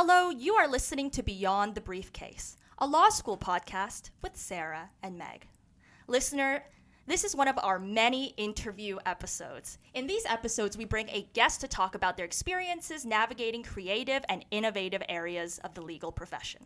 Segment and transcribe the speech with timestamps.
[0.00, 5.18] Hello, you are listening to Beyond the Briefcase, a law school podcast with Sarah and
[5.18, 5.48] Meg.
[6.06, 6.62] Listener,
[7.08, 9.78] this is one of our many interview episodes.
[9.94, 14.44] In these episodes, we bring a guest to talk about their experiences navigating creative and
[14.52, 16.64] innovative areas of the legal profession.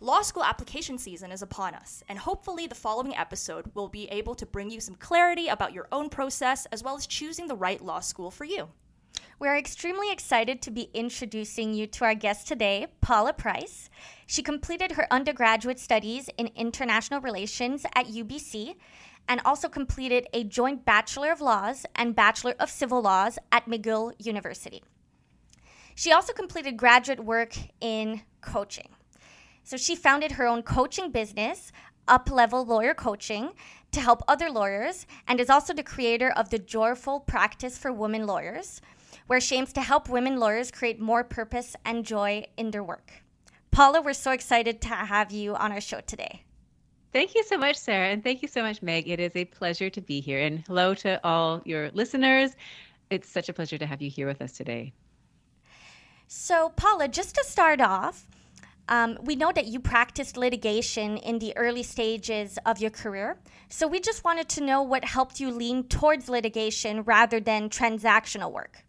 [0.00, 4.34] Law school application season is upon us, and hopefully, the following episode will be able
[4.34, 7.82] to bring you some clarity about your own process as well as choosing the right
[7.82, 8.68] law school for you.
[9.40, 13.88] We're extremely excited to be introducing you to our guest today, Paula Price.
[14.26, 18.74] She completed her undergraduate studies in international relations at UBC
[19.28, 24.12] and also completed a joint Bachelor of Laws and Bachelor of Civil Laws at McGill
[24.18, 24.82] University.
[25.94, 28.88] She also completed graduate work in coaching.
[29.62, 31.70] So she founded her own coaching business,
[32.08, 33.50] Uplevel Lawyer Coaching,
[33.92, 38.26] to help other lawyers and is also the creator of the Joyful Practice for Women
[38.26, 38.80] Lawyers
[39.28, 43.22] where she aims to help women lawyers create more purpose and joy in their work.
[43.70, 46.42] Paula, we're so excited to have you on our show today.
[47.12, 49.08] Thank you so much, Sarah, and thank you so much, Meg.
[49.08, 50.40] It is a pleasure to be here.
[50.40, 52.56] And hello to all your listeners.
[53.10, 54.92] It's such a pleasure to have you here with us today.
[56.26, 58.26] So, Paula, just to start off,
[58.88, 63.38] um, we know that you practiced litigation in the early stages of your career.
[63.68, 68.52] So, we just wanted to know what helped you lean towards litigation rather than transactional
[68.52, 68.84] work.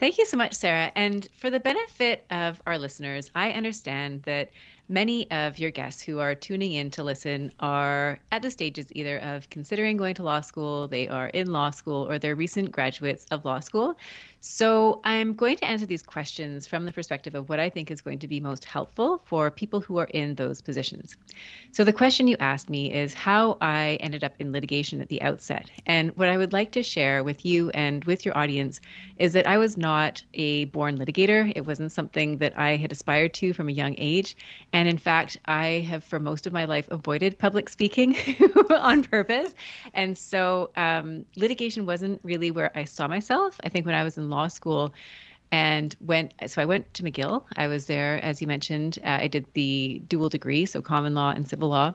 [0.00, 0.90] Thank you so much, Sarah.
[0.96, 4.50] And for the benefit of our listeners, I understand that
[4.88, 9.18] many of your guests who are tuning in to listen are at the stages either
[9.18, 13.26] of considering going to law school, they are in law school, or they're recent graduates
[13.30, 13.94] of law school.
[14.42, 18.00] So I'm going to answer these questions from the perspective of what I think is
[18.00, 21.14] going to be most helpful for people who are in those positions.
[21.72, 25.20] So the question you asked me is how I ended up in litigation at the
[25.20, 25.70] outset.
[25.84, 28.80] And what I would like to share with you and with your audience
[29.18, 31.52] is that I was not a born litigator.
[31.54, 34.36] It wasn't something that I had aspired to from a young age.
[34.72, 38.16] And in fact, I have for most of my life avoided public speaking
[38.70, 39.52] on purpose.
[39.92, 43.60] And so um, litigation wasn't really where I saw myself.
[43.64, 44.92] I think when I was in law school
[45.52, 49.26] and went so i went to mcgill i was there as you mentioned uh, i
[49.26, 51.92] did the dual degree so common law and civil law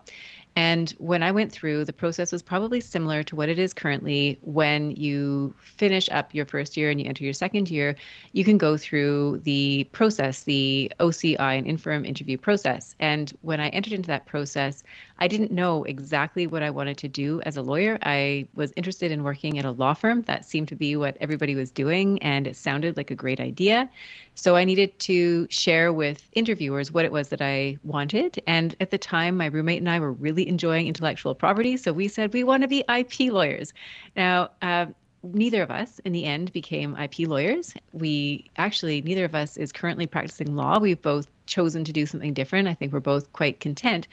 [0.58, 4.40] and when I went through, the process was probably similar to what it is currently
[4.42, 7.96] when you finish up your first year and you enter your second year.
[8.32, 12.96] You can go through the process, the OCI and in-firm interview process.
[13.00, 14.82] And when I entered into that process,
[15.18, 17.98] I didn't know exactly what I wanted to do as a lawyer.
[18.04, 20.24] I was interested in working at a law firm.
[20.24, 23.90] That seemed to be what everybody was doing, and it sounded like a great idea.
[24.36, 28.42] So I needed to share with interviewers what it was that I wanted.
[28.46, 31.78] And at the time, my roommate and I were really enjoying intellectual property.
[31.78, 33.74] So we said we want to be IP lawyers.
[34.18, 34.88] Now, uh,
[35.24, 37.74] neither of us in the end became IP lawyers.
[37.94, 40.78] We actually, neither of us is currently practicing law.
[40.80, 42.68] We've both chosen to do something different.
[42.68, 44.08] I think we're both quite content.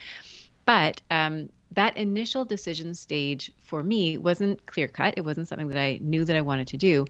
[0.65, 5.13] But um, that initial decision stage for me wasn't clear cut.
[5.17, 7.05] It wasn't something that I knew that I wanted to do.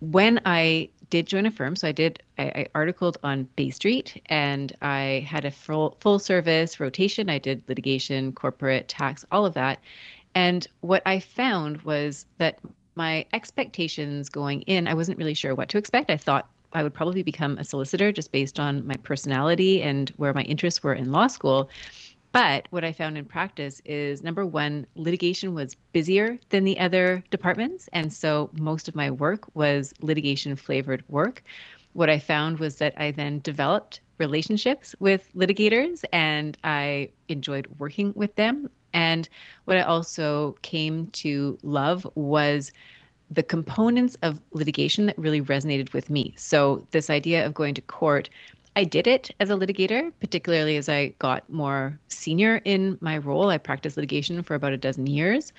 [0.00, 2.22] When I did join a firm, so I did.
[2.38, 7.30] I, I articled on Bay Street, and I had a full full service rotation.
[7.30, 9.80] I did litigation, corporate tax, all of that.
[10.34, 12.58] And what I found was that
[12.94, 16.10] my expectations going in, I wasn't really sure what to expect.
[16.10, 20.34] I thought I would probably become a solicitor just based on my personality and where
[20.34, 21.70] my interests were in law school.
[22.38, 27.24] But what I found in practice is number one, litigation was busier than the other
[27.32, 27.88] departments.
[27.92, 31.42] And so most of my work was litigation flavored work.
[31.94, 38.12] What I found was that I then developed relationships with litigators and I enjoyed working
[38.14, 38.70] with them.
[38.92, 39.28] And
[39.64, 42.70] what I also came to love was
[43.32, 46.34] the components of litigation that really resonated with me.
[46.36, 48.30] So, this idea of going to court
[48.78, 53.48] I did it as a litigator, particularly as I got more senior in my role.
[53.48, 55.52] I practiced litigation for about a dozen years.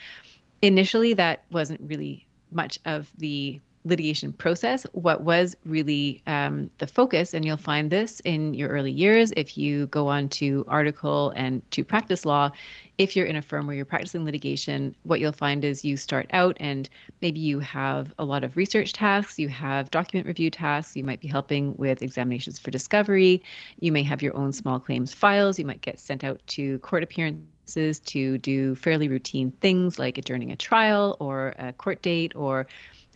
[0.61, 4.85] Initially, that wasn't really much of the litigation process.
[4.91, 9.57] What was really um, the focus, and you'll find this in your early years if
[9.57, 12.51] you go on to article and to practice law,
[12.97, 16.27] if you're in a firm where you're practicing litigation, what you'll find is you start
[16.33, 16.89] out and
[17.21, 21.21] maybe you have a lot of research tasks, you have document review tasks, you might
[21.21, 23.41] be helping with examinations for discovery,
[23.79, 27.01] you may have your own small claims files, you might get sent out to court
[27.01, 32.67] appearances to do fairly routine things like adjourning a trial or a court date or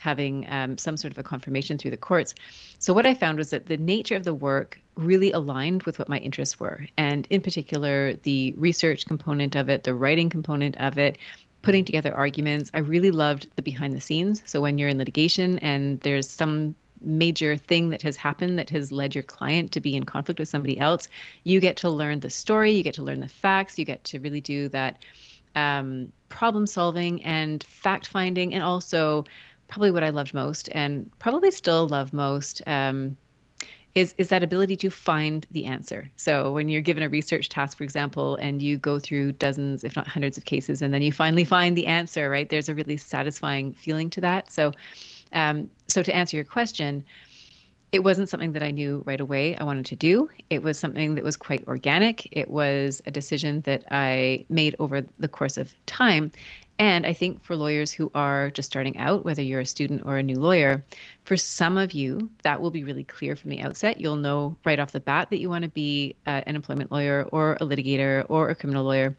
[0.03, 2.35] having um, some sort of a confirmation through the courts.
[2.79, 6.09] So, what I found was that the nature of the work really aligned with what
[6.09, 6.85] my interests were.
[6.97, 11.17] And in particular, the research component of it, the writing component of it,
[11.61, 12.69] putting together arguments.
[12.73, 14.43] I really loved the behind the scenes.
[14.45, 16.75] So, when you're in litigation and there's some
[17.05, 20.47] major thing that has happened that has led your client to be in conflict with
[20.47, 21.09] somebody else.
[21.43, 24.19] You get to learn the story, you get to learn the facts, you get to
[24.19, 25.03] really do that
[25.55, 29.25] um, problem solving and fact finding, and also
[29.73, 32.61] probably what I loved most and probably still love most.
[32.67, 33.17] Um,
[33.95, 36.09] is is that ability to find the answer.
[36.15, 39.95] So when you're given a research task, for example, and you go through dozens, if
[39.95, 42.49] not hundreds, of cases, and then you finally find the answer, right?
[42.49, 44.51] There's a really satisfying feeling to that.
[44.51, 44.73] So,
[45.31, 47.03] um, so to answer your question,
[47.91, 50.27] it wasn't something that I knew right away I wanted to do.
[50.49, 52.27] It was something that was quite organic.
[52.31, 56.31] It was a decision that I made over the course of time.
[56.79, 60.17] And I think for lawyers who are just starting out, whether you're a student or
[60.17, 60.83] a new lawyer,
[61.23, 64.01] for some of you, that will be really clear from the outset.
[64.01, 67.27] You'll know right off the bat that you want to be uh, an employment lawyer
[67.31, 69.15] or a litigator or a criminal lawyer.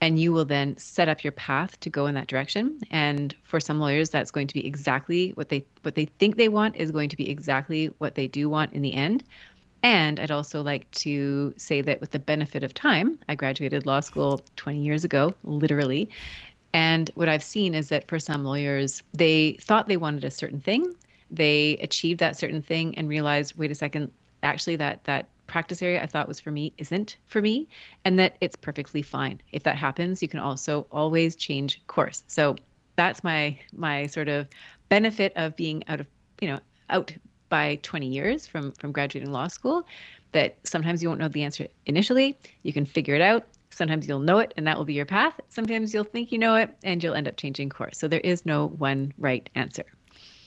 [0.00, 2.80] And you will then set up your path to go in that direction.
[2.90, 6.48] And for some lawyers, that's going to be exactly what they what they think they
[6.48, 9.24] want is going to be exactly what they do want in the end.
[9.82, 14.00] And I'd also like to say that with the benefit of time, I graduated law
[14.00, 16.10] school 20 years ago, literally.
[16.76, 20.60] And what I've seen is that for some lawyers, they thought they wanted a certain
[20.60, 20.94] thing.
[21.30, 24.12] They achieved that certain thing and realized, wait a second,
[24.42, 27.66] actually that that practice area I thought was for me isn't for me,
[28.04, 29.40] and that it's perfectly fine.
[29.52, 32.24] If that happens, you can also always change course.
[32.26, 32.56] So
[32.96, 34.46] that's my my sort of
[34.90, 36.06] benefit of being out of
[36.42, 37.10] you know out
[37.48, 39.86] by 20 years from from graduating law school
[40.32, 43.46] that sometimes you won't know the answer initially you can figure it out
[43.76, 45.38] Sometimes you'll know it and that will be your path.
[45.48, 47.98] Sometimes you'll think you know it and you'll end up changing course.
[47.98, 49.84] So there is no one right answer.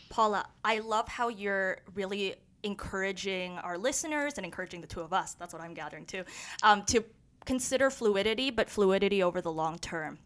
[0.10, 5.36] Paula, I love how you're really encouraging our listeners and encouraging the two of us,
[5.36, 6.24] that's what I'm gathering too,
[6.64, 7.04] um, to
[7.46, 10.18] consider fluidity, but fluidity over the long term.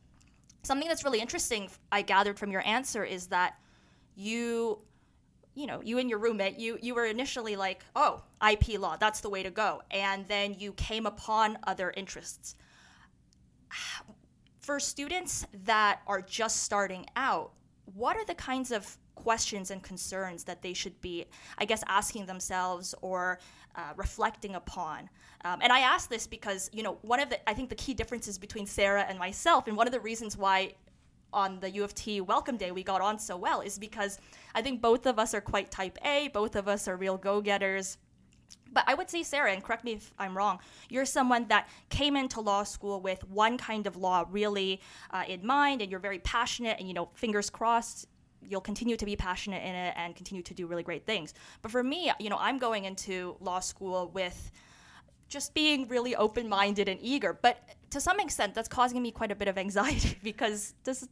[0.63, 3.55] Something that's really interesting, I gathered from your answer, is that
[4.15, 4.79] you
[5.55, 9.19] you know, you and your roommate, you you were initially like, oh, IP law, that's
[9.19, 12.55] the way to go, and then you came upon other interests
[14.59, 17.51] for students that are just starting out,
[17.95, 21.25] what are the kinds of questions and concerns that they should be,
[21.57, 23.39] I guess, asking themselves or
[23.75, 25.09] uh, reflecting upon?
[25.45, 27.93] Um, and I ask this because, you know, one of the, I think the key
[27.93, 30.73] differences between Sarah and myself, and one of the reasons why
[31.33, 34.19] on the U of T welcome day we got on so well is because
[34.53, 37.41] I think both of us are quite type A, both of us are real go
[37.41, 37.97] getters.
[38.71, 40.59] But I would say, Sarah, and correct me if I'm wrong,
[40.89, 45.45] you're someone that came into law school with one kind of law really uh, in
[45.45, 48.07] mind, and you're very passionate, and you know, fingers crossed,
[48.49, 51.33] you'll continue to be passionate in it and continue to do really great things.
[51.61, 54.51] But for me, you know, I'm going into law school with
[55.33, 57.33] just being really open minded and eager.
[57.41, 57.57] But
[57.89, 61.07] to some extent, that's causing me quite a bit of anxiety because this,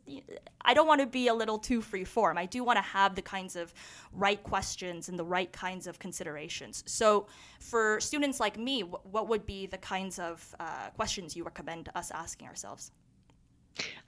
[0.64, 2.38] I don't want to be a little too free form.
[2.38, 3.74] I do want to have the kinds of
[4.14, 6.84] right questions and the right kinds of considerations.
[6.86, 7.28] So,
[7.60, 12.12] for students like me, what would be the kinds of uh, questions you recommend us
[12.12, 12.92] asking ourselves?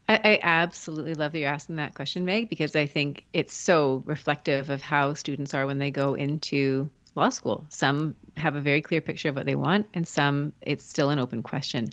[0.09, 4.03] I, I, absolutely love that you're asking that question, Meg, because I think it's so
[4.05, 7.65] reflective of how students are when they go into law school.
[7.69, 11.19] Some have a very clear picture of what they want, and some it's still an
[11.19, 11.89] open question.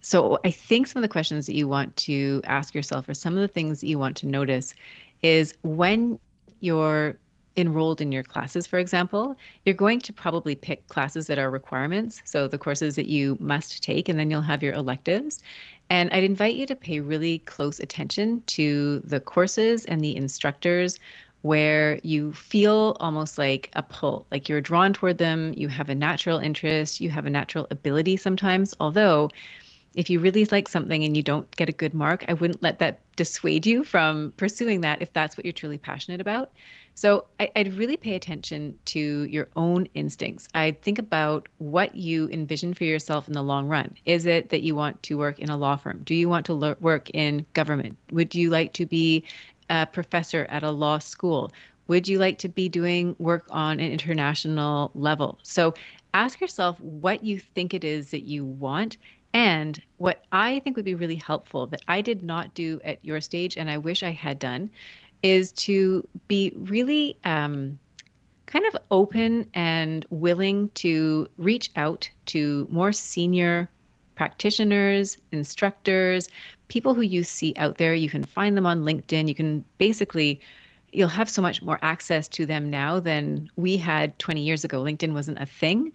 [0.00, 3.34] So I think some of the questions that you want to ask yourself, or some
[3.34, 4.74] of the things that you want to notice,
[5.22, 6.18] is when
[6.60, 7.18] you're
[7.56, 12.22] enrolled in your classes, for example, you're going to probably pick classes that are requirements.
[12.24, 15.42] So the courses that you must take, and then you'll have your electives.
[15.90, 20.98] And I'd invite you to pay really close attention to the courses and the instructors
[21.42, 25.94] where you feel almost like a pull, like you're drawn toward them, you have a
[25.94, 28.74] natural interest, you have a natural ability sometimes.
[28.80, 29.30] Although,
[29.94, 32.78] if you really like something and you don't get a good mark, I wouldn't let
[32.78, 36.52] that dissuade you from pursuing that if that's what you're truly passionate about.
[36.94, 40.48] So I, would really pay attention to your own instincts.
[40.54, 43.96] I'd think about what you envision for yourself in the long run.
[44.04, 46.02] Is it that you want to work in a law firm?
[46.04, 47.96] Do you want to work in government?
[48.12, 49.24] Would you like to be
[49.70, 51.50] a professor at a law school?
[51.88, 55.38] Would you like to be doing work on an international level?
[55.42, 55.74] So
[56.12, 58.98] ask yourself what you think it is that you want.
[59.32, 63.20] And what I think would be really helpful that I did not do at your
[63.20, 64.70] stage, and I wish I had done,
[65.22, 67.78] is to be really um,
[68.46, 73.70] kind of open and willing to reach out to more senior
[74.16, 76.28] practitioners, instructors,
[76.70, 77.94] people who you see out there.
[77.94, 79.28] You can find them on LinkedIn.
[79.28, 80.40] You can basically
[80.92, 84.82] you'll have so much more access to them now than we had 20 years ago.
[84.82, 85.92] LinkedIn wasn't a thing,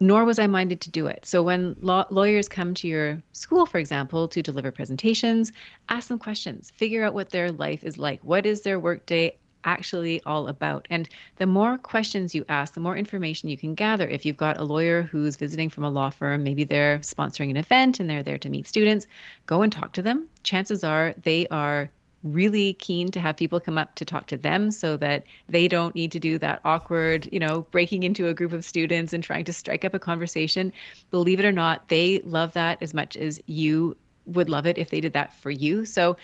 [0.00, 1.26] nor was I minded to do it.
[1.26, 5.52] So when law- lawyers come to your school, for example, to deliver presentations,
[5.88, 8.20] ask them questions, figure out what their life is like.
[8.22, 10.86] What is their workday actually all about.
[10.90, 14.06] And the more questions you ask, the more information you can gather.
[14.06, 17.56] If you've got a lawyer who's visiting from a law firm, maybe they're sponsoring an
[17.56, 19.06] event and they're there to meet students,
[19.46, 20.28] go and talk to them.
[20.42, 21.90] Chances are they are
[22.24, 25.94] really keen to have people come up to talk to them so that they don't
[25.94, 29.44] need to do that awkward, you know, breaking into a group of students and trying
[29.44, 30.72] to strike up a conversation.
[31.10, 33.94] Believe it or not, they love that as much as you
[34.26, 35.84] would love it if they did that for you.
[35.84, 36.16] So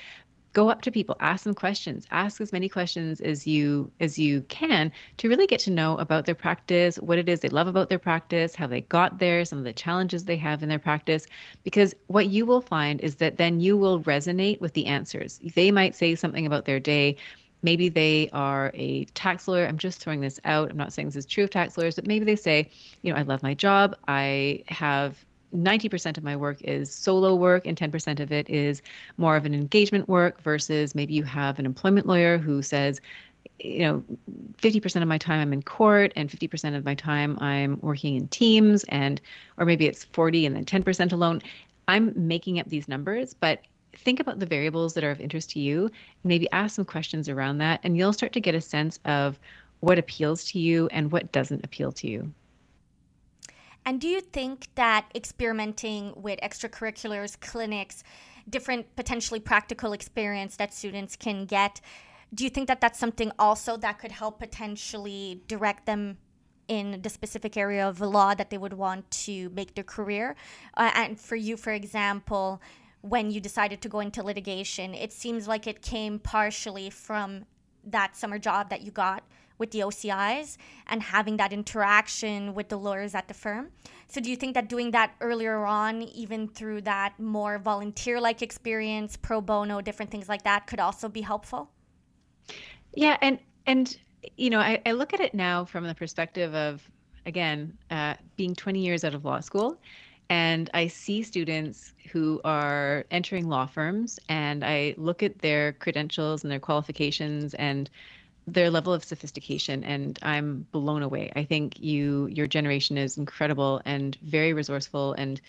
[0.53, 4.41] go up to people ask them questions ask as many questions as you as you
[4.43, 7.89] can to really get to know about their practice what it is they love about
[7.89, 11.27] their practice how they got there some of the challenges they have in their practice.
[11.65, 15.41] Because what you will find is that then you will resonate with the answers.
[15.55, 17.17] They might say something about their day.
[17.63, 19.67] Maybe they are a tax lawyer.
[19.67, 20.71] I'm just throwing this out.
[20.71, 22.71] I'm not saying this is true of tax lawyers but maybe they say
[23.03, 23.97] you know i love my job.
[24.09, 28.83] I have 90% of my work is solo work and 10% of it is
[29.17, 33.01] more of an engagement work versus maybe you have an employment lawyer who says
[33.59, 34.05] you know
[34.59, 38.29] 50% of my time i'm in court and 50% of my time i'm working in
[38.29, 39.21] teams and
[39.57, 41.43] or maybe it's 40 and then 10% alone.
[41.89, 43.61] I'm making up these numbers but
[43.97, 45.91] think about the variables that are of interest to you.
[46.23, 49.39] Maybe ask some questions around that and you'll start to get a sense of
[49.81, 52.33] what appeals to you and what doesn't appeal to you
[53.85, 58.05] and do you think that experimenting with extracurriculars, clinics,
[58.49, 61.81] different potentially practical experience that students can get,
[62.35, 66.19] do you think that that's something also that could help potentially direct them
[66.69, 70.37] in the specific area of law that they would want to make their career?
[70.77, 72.61] Uh, and for you, for example,
[73.01, 77.45] when you decided to go into litigation, it seems like it came partially from
[77.85, 79.25] that summer job that you got
[79.61, 80.57] with the OCIs
[80.89, 83.69] and having that interaction with the lawyers at the firm.
[84.09, 88.43] So, do you think that doing that earlier on, even through that more volunteer like
[88.43, 91.71] experience, pro bono, different things like that, could also be helpful?
[92.95, 93.97] Yeah, and and
[94.37, 96.83] you know, I, I look at it now from the perspective of
[97.27, 99.79] again uh, being 20 years out of law school
[100.31, 106.45] and I see students who are entering law firms and I look at their credentials
[106.45, 107.91] and their qualifications and
[108.53, 111.31] their level of sophistication and i'm blown away.
[111.37, 115.41] I think you your generation is incredible and very resourceful and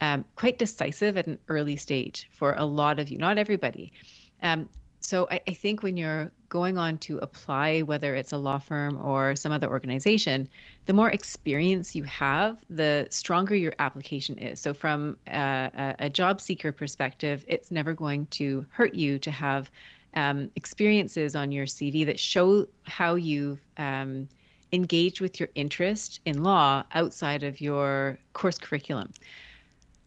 [0.00, 3.92] um, quite decisive at an early stage for a lot of you not everybody.
[4.42, 4.68] Um,
[5.00, 8.98] so I, I think when you're going on to apply whether it's a law firm
[9.04, 10.48] or some other organization
[10.86, 14.58] the more experience you have the stronger your application is.
[14.60, 19.70] So from a, a job seeker perspective it's never going to hurt you to have
[20.14, 24.28] um, experiences on your CV that show how you've um,
[24.72, 29.12] engaged with your interest in law outside of your course curriculum.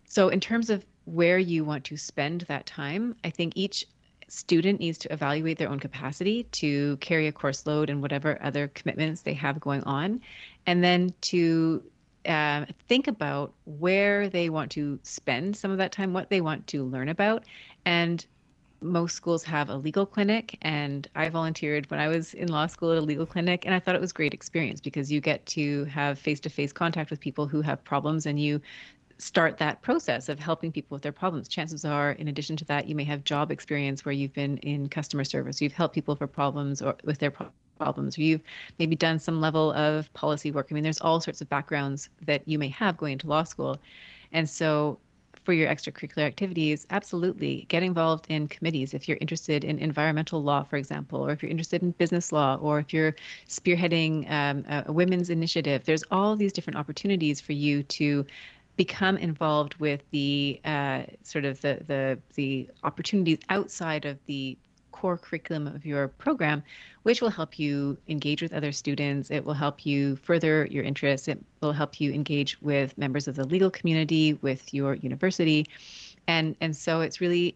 [0.06, 3.86] So, in terms of where you want to spend that time, I think each
[4.28, 8.70] student needs to evaluate their own capacity to carry a course load and whatever other
[8.70, 10.22] commitments they have going on,
[10.66, 11.84] and then to
[12.26, 16.68] uh, think about where they want to spend some of that time, what they want
[16.68, 17.44] to learn about,
[17.86, 18.26] and
[18.82, 22.92] most schools have a legal clinic and i volunteered when i was in law school
[22.92, 25.86] at a legal clinic and i thought it was great experience because you get to
[25.86, 28.60] have face-to-face contact with people who have problems and you
[29.22, 31.48] start that process of helping people with their problems.
[31.48, 34.90] Chances are in addition to that you may have job experience where you've been in
[34.90, 35.62] customer service.
[35.62, 37.32] You've helped people for problems or with their
[37.78, 38.42] problems or you've
[38.80, 40.68] maybe done some level of policy work.
[40.72, 43.78] I mean there's all sorts of backgrounds that you may have going into law school.
[44.32, 44.98] And so
[45.44, 50.64] for your extracurricular activities, absolutely get involved in committees if you're interested in environmental law,
[50.64, 53.16] for example, or if you're interested in business law, or if you're
[53.48, 55.84] spearheading um, a, women's initiative.
[55.86, 58.26] There's all these different opportunities for you to
[58.78, 64.58] become involved with the uh, sort of the the the opportunities outside of the
[65.02, 66.62] core curriculum of your program,
[67.02, 69.32] which will help you engage with other students.
[69.32, 71.28] It will help you further your interests.
[71.28, 75.66] It will help you engage with members of the legal community, with your university.
[76.28, 77.56] And, and so it's really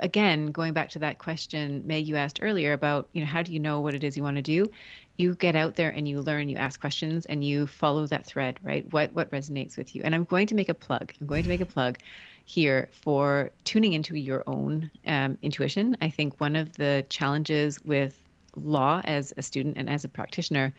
[0.00, 3.52] again going back to that question may you asked earlier about you know how do
[3.52, 4.68] you know what it is you want to do
[5.18, 8.58] you get out there and you learn you ask questions and you follow that thread
[8.64, 11.44] right what what resonates with you and i'm going to make a plug i'm going
[11.44, 11.96] to make a plug
[12.44, 15.96] here for tuning into your own um, intuition.
[16.00, 18.20] I think one of the challenges with
[18.56, 20.72] law as a student and as a practitioner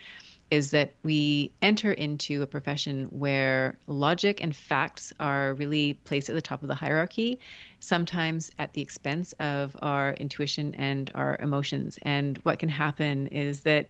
[0.52, 6.36] is that we enter into a profession where logic and facts are really placed at
[6.36, 7.40] the top of the hierarchy,
[7.80, 11.98] sometimes at the expense of our intuition and our emotions.
[12.04, 13.88] And what can happen is that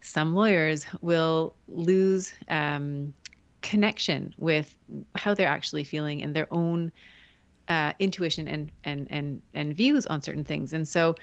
[0.00, 3.12] some lawyers will lose um,
[3.62, 4.74] connection with
[5.14, 6.92] how they're actually feeling and their own
[7.68, 10.72] uh, intuition and and and and views on certain things.
[10.72, 11.14] And so,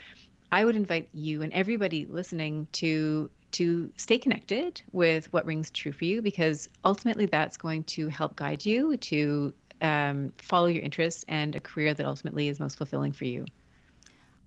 [0.52, 5.94] I would invite you and everybody listening to to stay connected with what rings true
[5.94, 11.24] for you because ultimately that's going to help guide you to um, follow your interests
[11.30, 13.46] and a career that ultimately is most fulfilling for you.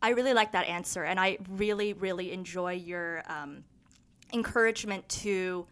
[0.03, 3.65] I really like that answer, and I really, really enjoy your um,
[4.33, 5.67] encouragement to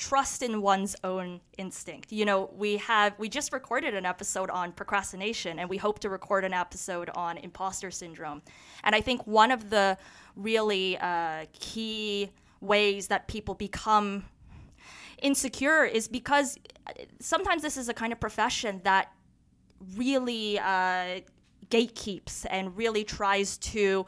[0.00, 2.10] trust in one's own instinct.
[2.10, 6.08] You know, we have we just recorded an episode on procrastination and we hope to
[6.08, 8.40] record an episode on imposter syndrome.
[8.82, 9.98] And I think one of the
[10.36, 12.30] really uh, key
[12.62, 14.24] ways that people become
[15.20, 16.56] insecure is because
[17.20, 19.12] sometimes this is a kind of profession that
[19.96, 21.20] really uh,
[21.68, 24.06] gatekeeps and really tries to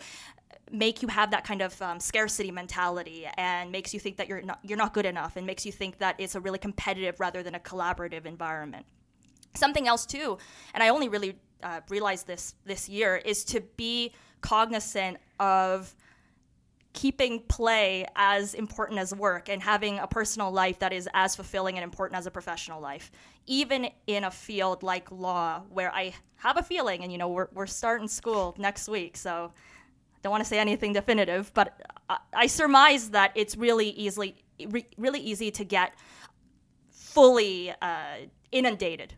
[0.72, 4.40] make you have that kind of um, scarcity mentality and makes you think that you're
[4.42, 7.42] not you're not good enough and makes you think that it's a really competitive rather
[7.42, 8.86] than a collaborative environment.
[9.54, 10.38] Something else too,
[10.72, 15.94] and I only really uh, realized this this year is to be cognizant of
[16.94, 21.76] keeping play as important as work and having a personal life that is as fulfilling
[21.76, 23.10] and important as a professional life
[23.46, 27.48] even in a field like law where i have a feeling and you know we're,
[27.54, 29.50] we're starting school next week so
[30.22, 34.36] don't want to say anything definitive, but I, I surmise that it's really easily
[34.68, 35.92] re, really easy to get
[36.90, 39.14] fully uh, inundated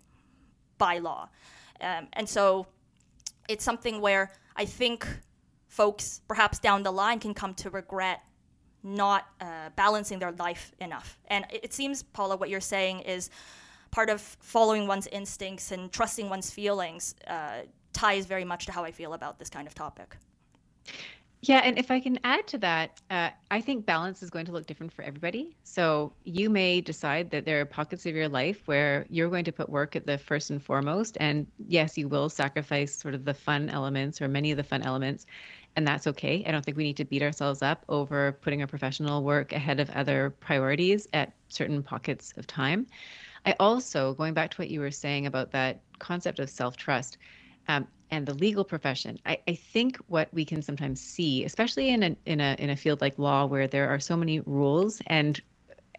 [0.79, 1.29] by law,
[1.81, 2.67] um, and so
[3.49, 5.07] it's something where I think
[5.69, 8.21] folks perhaps down the line can come to regret
[8.85, 11.19] not uh, balancing their life enough.
[11.29, 13.31] And it, it seems, Paula, what you're saying is
[13.91, 18.85] part of following one's instincts and trusting one's feelings uh, ties very much to how
[18.85, 20.17] I feel about this kind of topic.
[21.47, 24.53] Yeah, and if I can add to that, uh, I think balance is going to
[24.53, 25.55] look different for everybody.
[25.63, 29.53] So you may decide that there are pockets of your life where you're going to
[29.53, 31.19] put work at the first and foremost.
[31.21, 34.81] And yes, you will sacrifice sort of the fun elements or many of the fun
[34.81, 35.27] elements.
[35.77, 36.43] And that's okay.
[36.47, 39.81] I don't think we need to beat ourselves up over putting our professional work ahead
[39.81, 42.87] of other priorities at certain pockets of time.
[43.45, 47.19] I also, going back to what you were saying about that concept of self trust,
[47.69, 49.19] um, and the legal profession.
[49.27, 52.77] I, I think what we can sometimes see, especially in a in a in a
[52.77, 55.41] field like law where there are so many rules and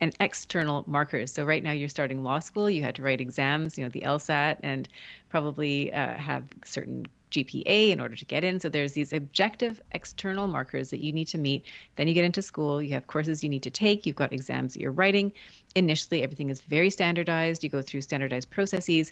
[0.01, 1.31] and external markers.
[1.31, 4.01] So right now you're starting law school, you had to write exams, you know, the
[4.01, 4.89] LSAT, and
[5.29, 8.59] probably uh, have certain GPA in order to get in.
[8.59, 11.65] So there's these objective external markers that you need to meet.
[11.95, 14.73] Then you get into school, you have courses you need to take, you've got exams
[14.73, 15.31] that you're writing.
[15.75, 17.63] Initially, everything is very standardized.
[17.63, 19.11] You go through standardized processes.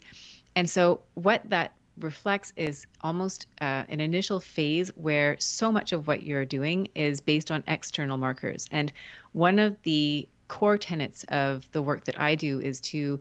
[0.56, 6.08] And so what that reflects is almost uh, an initial phase where so much of
[6.08, 8.68] what you're doing is based on external markers.
[8.72, 8.92] And
[9.34, 13.20] one of the core tenets of the work that I do is to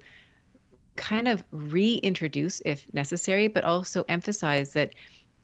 [0.96, 4.94] kind of reintroduce, if necessary, but also emphasize that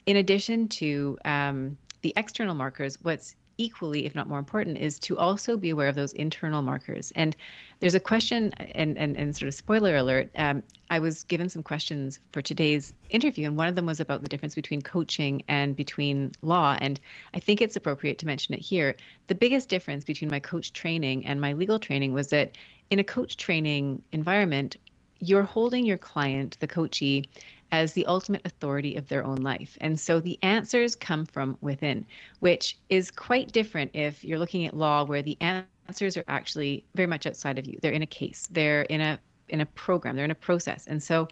[0.06, 5.18] in addition to um, the external markers, what's equally, if not more important, is to
[5.18, 7.12] also be aware of those internal markers.
[7.16, 7.36] And
[7.80, 11.62] there's a question, and, and, and sort of spoiler alert, um, I was given some
[11.62, 15.76] questions for today's interview, and one of them was about the difference between coaching and
[15.76, 16.76] between law.
[16.80, 16.98] And
[17.34, 18.96] I think it's appropriate to mention it here.
[19.26, 22.56] The biggest difference between my coach training and my legal training was that
[22.90, 24.76] in a coach training environment,
[25.20, 27.24] you're holding your client, the coachee,
[27.72, 29.76] as the ultimate authority of their own life.
[29.80, 32.06] And so the answers come from within,
[32.40, 37.06] which is quite different if you're looking at law where the answers are actually very
[37.06, 37.78] much outside of you.
[37.82, 40.86] They're in a case, they're in a in a program, they're in a process.
[40.86, 41.28] And so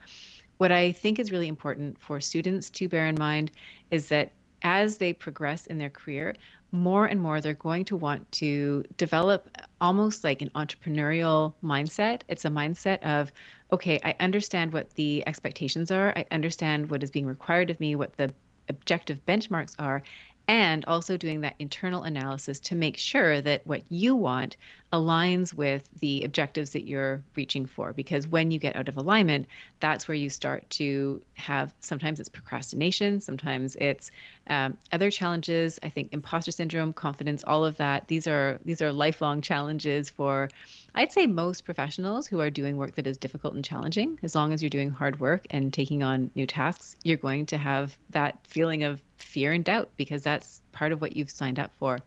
[0.56, 3.50] what I think is really important for students to bear in mind
[3.90, 6.34] is that as they progress in their career,
[6.72, 9.48] more and more they're going to want to develop
[9.80, 12.22] almost like an entrepreneurial mindset.
[12.28, 13.32] It's a mindset of
[13.72, 16.12] okay, I understand what the expectations are.
[16.16, 18.32] I understand what is being required of me, what the
[18.68, 20.02] objective benchmarks are,
[20.48, 24.56] and also doing that internal analysis to make sure that what you want
[24.92, 27.92] aligns with the objectives that you're reaching for.
[27.92, 29.46] Because when you get out of alignment,
[29.80, 34.12] that's where you start to have sometimes it's procrastination, sometimes it's
[34.48, 35.80] um, other challenges.
[35.82, 38.06] I think imposter syndrome, confidence, all of that.
[38.06, 40.48] These are these are lifelong challenges for,
[40.94, 44.18] I'd say, most professionals who are doing work that is difficult and challenging.
[44.22, 47.58] As long as you're doing hard work and taking on new tasks, you're going to
[47.58, 51.72] have that feeling of fear and doubt because that's part of what you've signed up
[51.78, 51.98] for.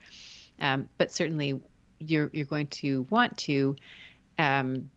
[0.62, 1.60] Um, but certainly,
[2.00, 3.76] you're you're going to want to
[4.38, 4.90] um,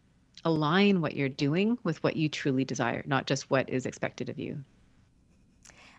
[0.44, 4.38] align what you're doing with what you truly desire, not just what is expected of
[4.38, 4.62] you.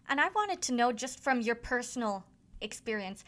[0.10, 2.26] And I wanted to know, just from your personal
[2.62, 3.24] experience,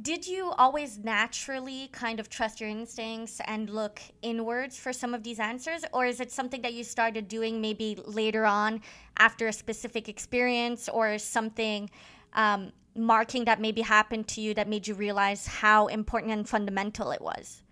[0.00, 5.22] did you always naturally kind of trust your instincts and look inwards for some of
[5.22, 5.84] these answers?
[5.92, 8.80] Or is it something that you started doing maybe later on
[9.18, 11.90] after a specific experience or something
[12.34, 17.10] um, marking that maybe happened to you that made you realize how important and fundamental
[17.10, 17.62] it was?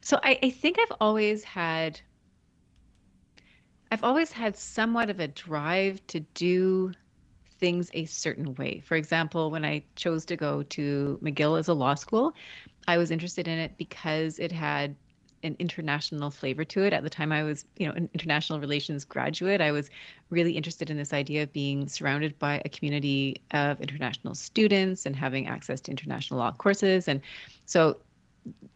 [0.00, 2.00] So I, I think I've always had
[3.92, 6.92] I've always had somewhat of a drive to do
[7.58, 8.80] things a certain way.
[8.80, 12.34] For example, when I chose to go to McGill as a law school,
[12.88, 14.96] I was interested in it because it had
[15.42, 16.92] an international flavor to it.
[16.92, 19.90] At the time I was, you know, an international relations graduate, I was
[20.30, 25.16] really interested in this idea of being surrounded by a community of international students and
[25.16, 27.08] having access to international law courses.
[27.08, 27.20] And
[27.66, 27.98] so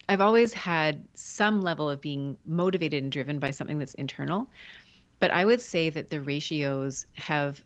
[0.08, 4.48] I've always had some level of being motivated and driven by something that's internal.
[5.18, 7.62] But I would say that the ratios have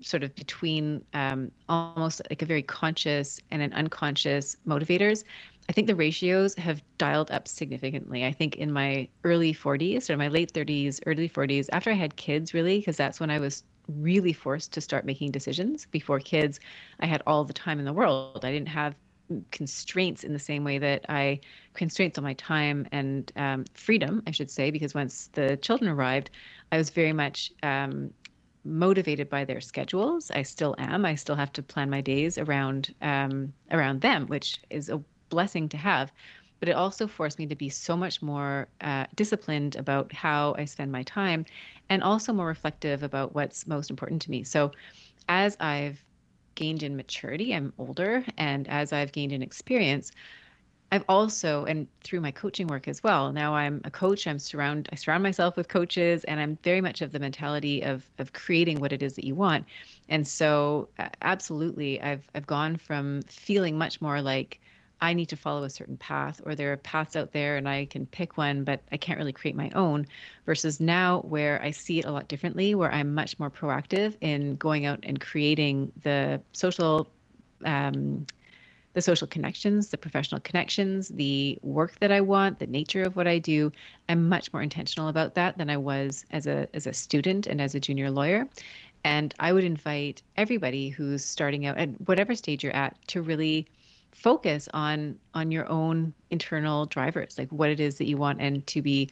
[0.00, 5.24] sort of between um, almost like a very conscious and an unconscious motivators.
[5.68, 8.24] I think the ratios have dialed up significantly.
[8.26, 12.16] I think in my early 40s or my late 30s, early 40s, after I had
[12.16, 15.86] kids, really, because that's when I was really forced to start making decisions.
[15.86, 16.60] Before kids,
[17.00, 18.44] I had all the time in the world.
[18.44, 18.94] I didn't have
[19.52, 21.40] constraints in the same way that I
[21.74, 26.30] constraints on my time and um, freedom, I should say, because once the children arrived,
[26.72, 28.12] I was very much um,
[28.64, 30.30] motivated by their schedules.
[30.30, 31.04] I still am.
[31.06, 35.02] I still have to plan my days around um, around them, which is a
[35.34, 36.12] blessing to have.
[36.60, 40.64] But it also forced me to be so much more uh, disciplined about how I
[40.66, 41.44] spend my time,
[41.90, 44.44] and also more reflective about what's most important to me.
[44.44, 44.72] So,
[45.28, 46.04] as I've
[46.56, 50.12] gained in maturity, I'm older, and as I've gained in experience,
[50.92, 54.26] I've also, and through my coaching work as well, now I'm a coach.
[54.28, 58.08] I'm surround I surround myself with coaches, and I'm very much of the mentality of
[58.18, 59.66] of creating what it is that you want.
[60.08, 60.90] And so,
[61.22, 64.60] absolutely, I've I've gone from feeling much more like
[65.04, 67.84] I need to follow a certain path, or there are paths out there, and I
[67.84, 70.06] can pick one, but I can't really create my own.
[70.46, 74.56] Versus now, where I see it a lot differently, where I'm much more proactive in
[74.56, 77.08] going out and creating the social.
[77.64, 78.26] Um,
[78.94, 83.26] the social connections, the professional connections, the work that I want, the nature of what
[83.26, 83.72] I do.
[84.08, 87.60] I'm much more intentional about that than I was as a as a student and
[87.60, 88.48] as a junior lawyer.
[89.02, 93.66] And I would invite everybody who's starting out at whatever stage you're at to really
[94.14, 98.66] focus on on your own internal drivers, like what it is that you want and
[98.68, 99.10] to be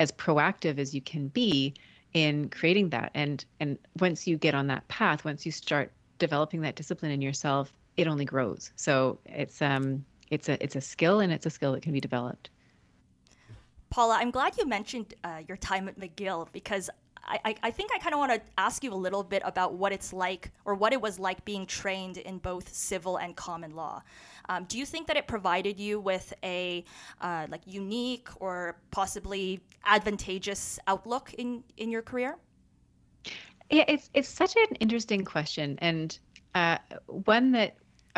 [0.00, 1.74] as proactive as you can be
[2.14, 3.10] in creating that.
[3.14, 7.22] And and once you get on that path, once you start developing that discipline in
[7.22, 8.72] yourself, it only grows.
[8.76, 12.00] So it's um it's a it's a skill and it's a skill that can be
[12.00, 12.50] developed.
[13.90, 16.88] Paula, I'm glad you mentioned uh, your time at McGill because
[17.44, 19.92] I, I think I kind of want to ask you a little bit about what
[19.92, 24.02] it's like or what it was like being trained in both civil and common law.
[24.48, 26.84] Um, do you think that it provided you with a
[27.20, 32.36] uh, like unique or possibly advantageous outlook in, in your career?
[33.70, 36.18] Yeah, it's it's such an interesting question and
[36.54, 37.76] uh, one that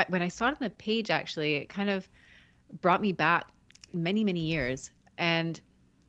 [0.09, 2.09] when I saw it on the page, actually, it kind of
[2.81, 3.46] brought me back
[3.92, 4.90] many, many years.
[5.18, 5.61] And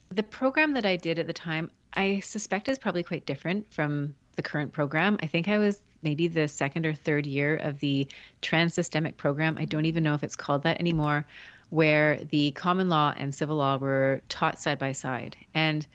[0.09, 4.15] the program that I did at the time, I suspect is probably quite different from
[4.35, 5.17] the current program.
[5.21, 8.07] I think I was maybe the second or third year of the
[8.41, 9.57] trans-systemic program.
[9.57, 11.25] I don't even know if it's called that anymore,
[11.69, 15.35] where the common law and civil law were taught side by side.
[15.53, 15.85] And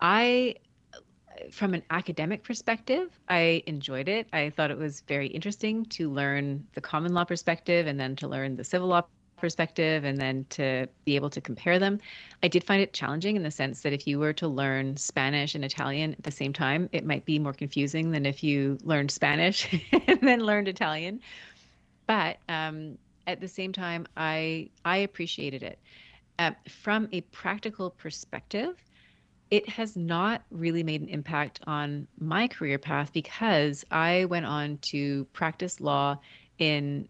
[0.00, 0.56] I
[1.50, 4.28] from an academic perspective, I enjoyed it.
[4.32, 8.28] I thought it was very interesting to learn the common law perspective and then to
[8.28, 9.02] learn the civil law
[9.36, 12.00] perspective and then to be able to compare them.
[12.42, 15.54] I did find it challenging in the sense that if you were to learn Spanish
[15.54, 19.10] and Italian at the same time, it might be more confusing than if you learned
[19.10, 19.68] Spanish
[20.06, 21.20] and then learned Italian.
[22.06, 25.78] But um, at the same time, I I appreciated it.
[26.38, 28.82] Uh, from a practical perspective,
[29.50, 34.78] it has not really made an impact on my career path because I went on
[34.78, 36.18] to practice law
[36.58, 37.08] in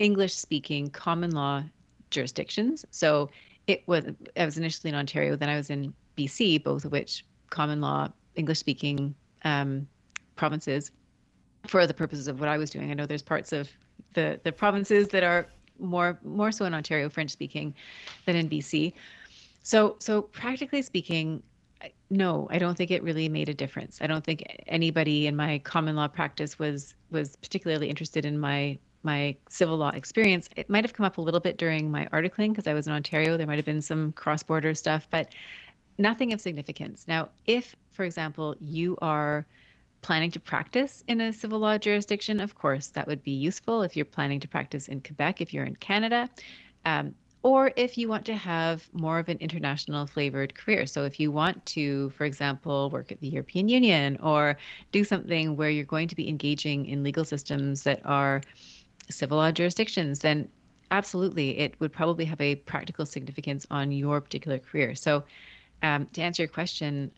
[0.00, 1.62] English speaking common law
[2.10, 2.84] jurisdictions.
[2.90, 3.30] So
[3.68, 4.04] it was
[4.36, 8.08] I was initially in Ontario, then I was in BC, both of which common law
[8.34, 9.86] English speaking um,
[10.34, 10.90] provinces
[11.66, 12.90] for the purposes of what I was doing.
[12.90, 13.68] I know there's parts of
[14.14, 15.46] the the provinces that are
[15.78, 17.74] more more so in Ontario French speaking
[18.24, 18.94] than in BC.
[19.62, 21.42] So so practically speaking,
[22.08, 23.98] no, I don't think it really made a difference.
[24.00, 28.78] I don't think anybody in my common law practice was was particularly interested in my
[29.02, 30.48] my civil law experience.
[30.56, 32.92] It might have come up a little bit during my articling because I was in
[32.92, 33.36] Ontario.
[33.36, 35.32] There might have been some cross border stuff, but
[35.98, 37.04] nothing of significance.
[37.08, 39.46] Now, if, for example, you are
[40.02, 43.96] planning to practice in a civil law jurisdiction, of course, that would be useful if
[43.96, 46.28] you're planning to practice in Quebec, if you're in Canada.
[46.84, 50.84] Um, or if you want to have more of an international flavored career.
[50.84, 54.58] So, if you want to, for example, work at the European Union or
[54.92, 58.42] do something where you're going to be engaging in legal systems that are
[59.10, 60.48] civil law jurisdictions, then
[60.90, 64.94] absolutely it would probably have a practical significance on your particular career.
[64.94, 65.24] So,
[65.82, 67.12] um, to answer your question,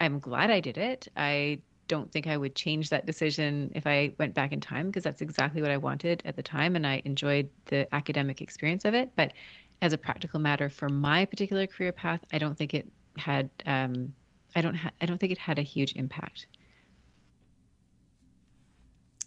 [0.00, 1.08] I'm glad I did it.
[1.16, 5.04] I don't think I would change that decision if I went back in time because
[5.04, 8.94] that's exactly what I wanted at the time and I enjoyed the academic experience of
[8.94, 9.10] it.
[9.16, 9.32] But
[9.82, 14.14] as a practical matter for my particular career path, I don't think it had um,
[14.54, 16.46] I don't ha- I don't think it had a huge impact.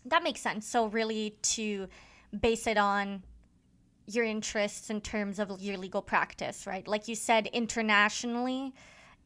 [0.06, 0.68] That makes sense.
[0.68, 1.88] So really to
[2.40, 3.24] base it on
[4.08, 6.88] your interests in terms of your legal practice, right?
[6.88, 8.74] Like you said internationally,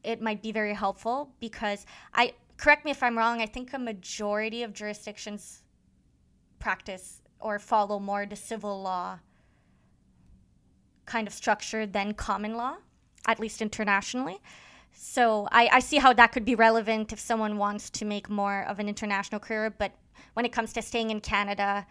[0.03, 3.79] it might be very helpful because I correct me if I'm wrong, I think a
[3.79, 5.63] majority of jurisdictions
[6.59, 9.19] practice or follow more the civil law
[11.05, 12.75] kind of structure than common law,
[13.27, 14.37] at least internationally.
[14.93, 18.63] So I, I see how that could be relevant if someone wants to make more
[18.63, 19.69] of an international career.
[19.69, 19.91] But
[20.33, 21.85] when it comes to staying in Canada,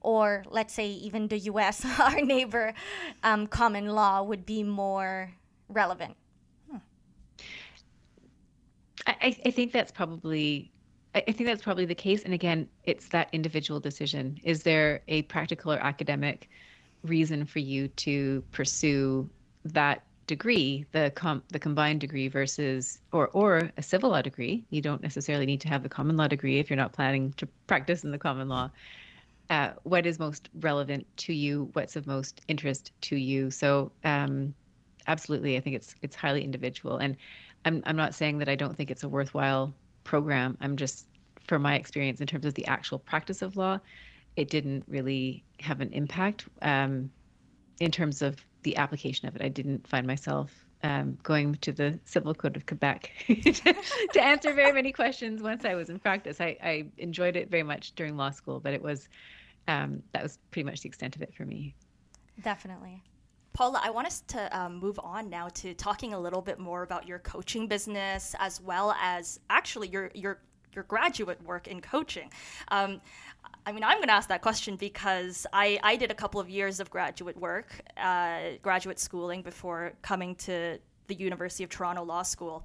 [0.00, 2.74] or let's say even the US, our neighbor,
[3.22, 5.32] um, common law would be more
[5.68, 6.16] relevant.
[9.06, 10.72] I, I think that's probably
[11.14, 12.24] I think that's probably the case.
[12.24, 14.38] And again, it's that individual decision.
[14.42, 16.50] Is there a practical or academic
[17.04, 19.28] reason for you to pursue
[19.64, 24.64] that degree, the com- the combined degree versus or or a civil law degree?
[24.70, 27.46] You don't necessarily need to have the common law degree if you're not planning to
[27.66, 28.70] practice in the common law.
[29.48, 31.70] Uh, what is most relevant to you?
[31.74, 33.50] What's of most interest to you?
[33.50, 34.54] So, um,
[35.06, 37.16] absolutely, I think it's it's highly individual and
[37.66, 40.56] I'm I'm not saying that I don't think it's a worthwhile program.
[40.60, 41.06] I'm just
[41.46, 43.78] from my experience in terms of the actual practice of law,
[44.36, 47.10] it didn't really have an impact um,
[47.80, 48.36] in terms of
[48.66, 49.42] the application of it.
[49.42, 50.50] I didn't find myself
[50.82, 55.76] um, going to the Civil Code of Quebec to answer very many questions once I
[55.76, 56.40] was in practice.
[56.40, 59.08] I, I enjoyed it very much during law school, but it was
[59.68, 61.76] um, that was pretty much the extent of it for me.
[62.42, 63.04] Definitely.
[63.52, 66.82] Paula, I want us to um, move on now to talking a little bit more
[66.82, 70.40] about your coaching business as well as actually your your
[70.76, 72.30] your graduate work in coaching.
[72.68, 73.00] Um,
[73.64, 76.48] I mean, I'm going to ask that question because I, I did a couple of
[76.48, 82.22] years of graduate work, uh, graduate schooling before coming to the University of Toronto Law
[82.22, 82.64] School.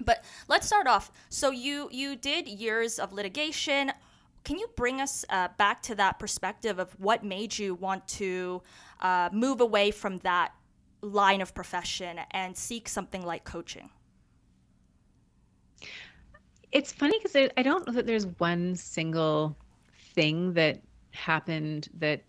[0.00, 1.12] But let's start off.
[1.28, 3.92] So you you did years of litigation.
[4.42, 8.60] Can you bring us uh, back to that perspective of what made you want to
[9.00, 10.52] uh, move away from that
[11.00, 13.88] line of profession and seek something like coaching?
[16.74, 19.56] It's funny because I don't know that there's one single
[20.14, 20.82] thing that
[21.12, 22.22] happened that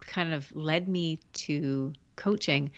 [0.00, 2.72] kind of led me to coaching.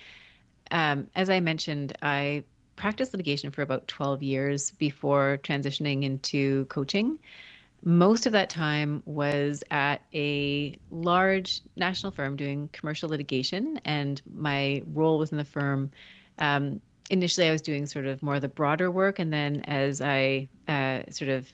[0.73, 2.45] Um, as I mentioned, I
[2.77, 7.19] practiced litigation for about 12 years before transitioning into coaching
[7.85, 14.83] most of that time was at a large national firm doing commercial litigation, and my
[14.95, 15.91] role within the firm.
[16.39, 20.01] Um, initially, I was doing sort of more of the broader work, and then as
[20.01, 21.53] I uh, sort of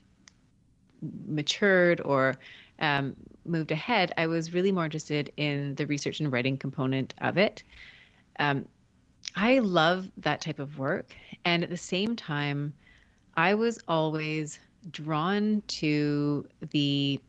[1.26, 2.36] matured or
[2.78, 7.38] um, moved ahead, I was really more interested in the research and writing component of
[7.38, 7.62] it.
[8.38, 8.66] Um,
[9.36, 12.72] I love that type of work, and at the same time,
[13.36, 14.58] I was always
[14.90, 17.20] drawn to the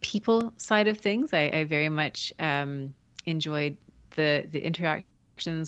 [0.00, 1.32] people side of things.
[1.32, 2.94] I, I very much um,
[3.26, 3.76] enjoyed
[4.14, 4.60] the the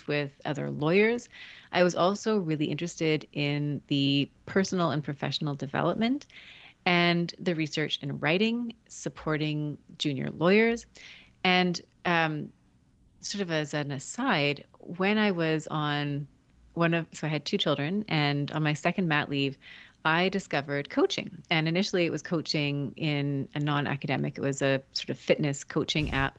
[0.07, 1.29] with other lawyers.
[1.73, 6.27] I was also really interested in the personal and professional development
[6.87, 10.87] and the research and writing supporting junior lawyers.
[11.45, 12.51] And um,
[13.21, 16.27] sort of as an aside, when I was on
[16.75, 19.59] one of, so I had two children, and on my second mat leave,
[20.05, 21.31] I discovered coaching.
[21.51, 25.65] And initially, it was coaching in a non academic, it was a sort of fitness
[25.65, 26.39] coaching app.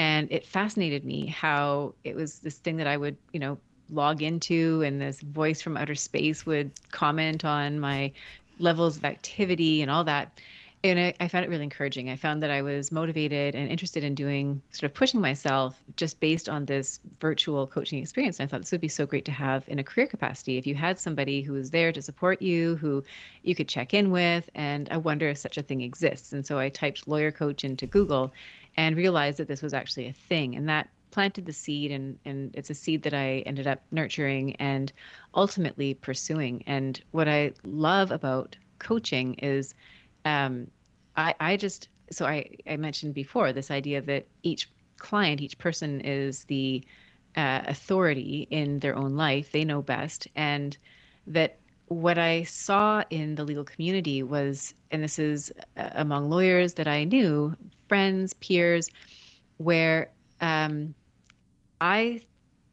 [0.00, 3.58] And it fascinated me how it was this thing that I would, you know,
[3.90, 8.10] log into, and this voice from outer space would comment on my
[8.58, 10.40] levels of activity and all that
[10.82, 12.08] and I, I, found it really encouraging.
[12.08, 16.20] I found that I was motivated and interested in doing sort of pushing myself just
[16.20, 18.40] based on this virtual coaching experience.
[18.40, 20.56] And I thought this would be so great to have in a career capacity.
[20.56, 23.04] If you had somebody who was there to support you, who
[23.42, 26.32] you could check in with, and I wonder if such a thing exists.
[26.32, 28.32] And so I typed lawyer coach into Google
[28.76, 30.56] and realized that this was actually a thing.
[30.56, 34.54] And that planted the seed and and it's a seed that I ended up nurturing
[34.56, 34.92] and
[35.34, 36.62] ultimately pursuing.
[36.66, 39.74] And what I love about coaching is
[40.24, 40.68] um,
[41.16, 46.00] I, I just so I, I mentioned before this idea that each client, each person
[46.00, 46.84] is the
[47.36, 49.52] uh, authority in their own life.
[49.52, 50.26] They know best.
[50.34, 50.76] And
[51.26, 56.74] that what I saw in the legal community was, and this is uh, among lawyers
[56.74, 57.56] that I knew,
[57.90, 58.88] friends, peers,
[59.56, 60.94] where um,
[61.80, 62.20] I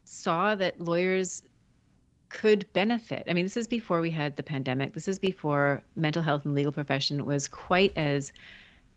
[0.04, 1.42] saw that lawyers
[2.30, 3.24] could benefit.
[3.28, 4.94] I mean, this is before we had the pandemic.
[4.94, 8.32] This is before mental health and legal profession was quite as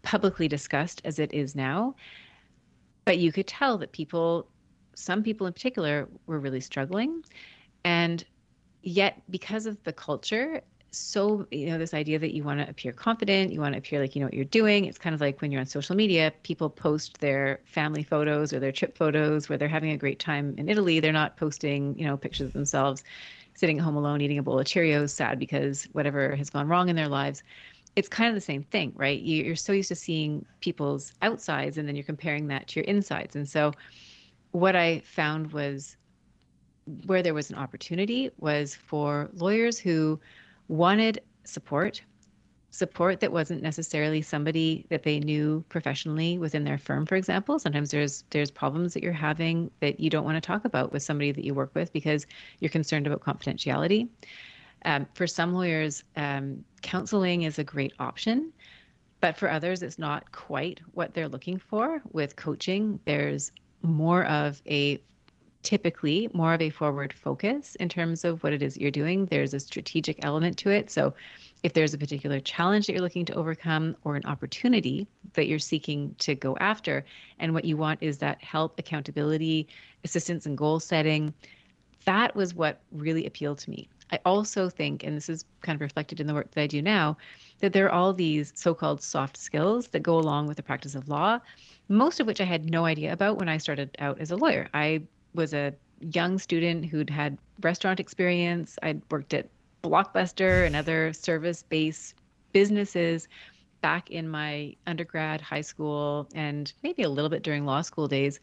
[0.02, 1.94] publicly discussed as it is now.
[3.06, 4.46] But you could tell that people,
[4.94, 7.24] some people in particular, were really struggling.
[7.86, 8.22] And
[8.82, 10.60] yet, because of the culture,
[10.92, 14.00] so you know this idea that you want to appear confident you want to appear
[14.00, 14.86] like you know what you're doing.
[14.86, 18.58] It's kind of like when you're on social media people post their family photos or
[18.58, 20.98] their trip photos where they're having a great time in italy.
[21.00, 23.04] They're not posting you know pictures of themselves
[23.54, 26.88] sitting at home alone eating a bowl of cheerios sad because whatever has gone wrong
[26.88, 27.42] in their lives.
[27.96, 29.20] It's kind of the same thing right?
[29.20, 33.36] You're so used to seeing people's outsides and then you're comparing that to your insides.
[33.36, 33.72] And so
[34.52, 35.96] what i found was
[37.06, 40.18] where there was an opportunity was for lawyers who
[40.70, 42.00] wanted support,
[42.70, 47.58] support that wasn't necessarily somebody that they knew professionally within their firm for example.
[47.58, 51.02] Sometimes there's there's problems that you're having that you don't want to talk about with
[51.02, 52.24] somebody that you work with because
[52.60, 54.08] you're concerned about confidentiality.
[54.84, 58.52] Um, for some lawyers um, counseling is a great option
[59.20, 62.00] but for others it's not quite what they're looking for.
[62.12, 63.50] With coaching there's
[63.82, 65.02] more of a
[65.62, 69.26] typically more of a forward focus in terms of what it is you're doing.
[69.26, 70.90] There's a strategic element to it.
[70.90, 71.14] So,
[71.62, 75.58] if there's a particular challenge that you're looking to overcome or an opportunity that you're
[75.58, 77.04] seeking to go after,
[77.38, 79.68] and what you want is that help, accountability,
[80.02, 81.34] assistance, and goal setting,
[82.06, 83.88] that was what really appealed to me.
[84.12, 86.82] I also think, and this is kind of reflected in the work that I do
[86.82, 87.16] now,
[87.60, 90.94] that there are all these so called soft skills that go along with the practice
[90.94, 91.38] of law,
[91.88, 94.68] most of which I had no idea about when I started out as a lawyer.
[94.72, 95.02] I
[95.34, 98.78] was a young student who'd had restaurant experience.
[98.82, 99.48] I'd worked at
[99.82, 102.14] Blockbuster and other service based
[102.52, 103.28] businesses
[103.80, 108.40] back in my undergrad, high school, and maybe a little bit during law school days.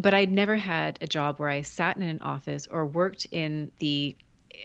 [0.00, 3.70] But I'd never had a job where I sat in an office or worked in
[3.78, 4.16] the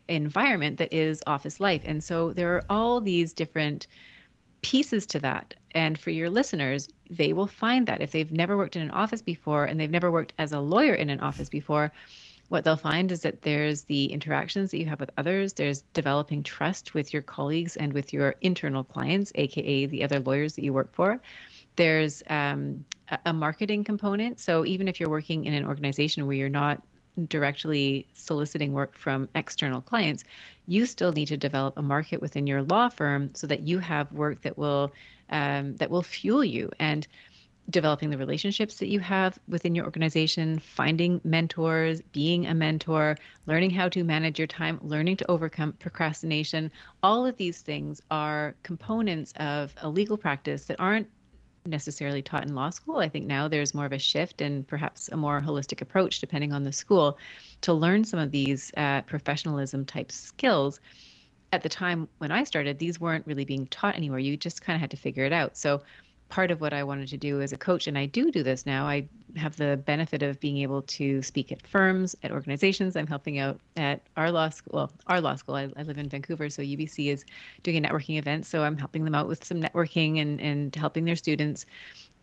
[0.08, 1.82] environment that is office life.
[1.86, 3.88] And so there are all these different
[4.62, 5.54] pieces to that.
[5.74, 9.22] And for your listeners, they will find that if they've never worked in an office
[9.22, 11.92] before and they've never worked as a lawyer in an office before,
[12.48, 16.42] what they'll find is that there's the interactions that you have with others, there's developing
[16.42, 20.74] trust with your colleagues and with your internal clients, aka the other lawyers that you
[20.74, 21.22] work for.
[21.76, 22.84] There's um,
[23.26, 24.40] a marketing component.
[24.40, 26.82] So even if you're working in an organization where you're not
[27.28, 30.24] directly soliciting work from external clients,
[30.68, 34.12] you still need to develop a market within your law firm so that you have
[34.12, 34.92] work that will
[35.32, 37.08] um, that will fuel you and
[37.70, 43.70] developing the relationships that you have within your organization, finding mentors, being a mentor, learning
[43.70, 46.72] how to manage your time, learning to overcome procrastination.
[47.04, 51.08] All of these things are components of a legal practice that aren't
[51.66, 52.98] necessarily taught in law school.
[52.98, 56.54] I think now there's more of a shift and perhaps a more holistic approach, depending
[56.54, 57.20] on the school,
[57.62, 60.80] to learn some of these uh, professionalism type skills.
[61.54, 64.20] At the time when I started, these weren't really being taught anywhere.
[64.20, 65.58] You just kind of had to figure it out.
[65.58, 65.82] So
[66.32, 68.66] part of what I wanted to do as a coach, and I do do this
[68.66, 68.86] now.
[68.88, 72.96] I have the benefit of being able to speak at firms, at organizations.
[72.96, 74.72] I'm helping out at our law school.
[74.74, 75.56] Well, our law school.
[75.56, 77.26] I, I live in Vancouver, so UBC is
[77.64, 78.46] doing a networking event.
[78.46, 81.66] So I'm helping them out with some networking and and helping their students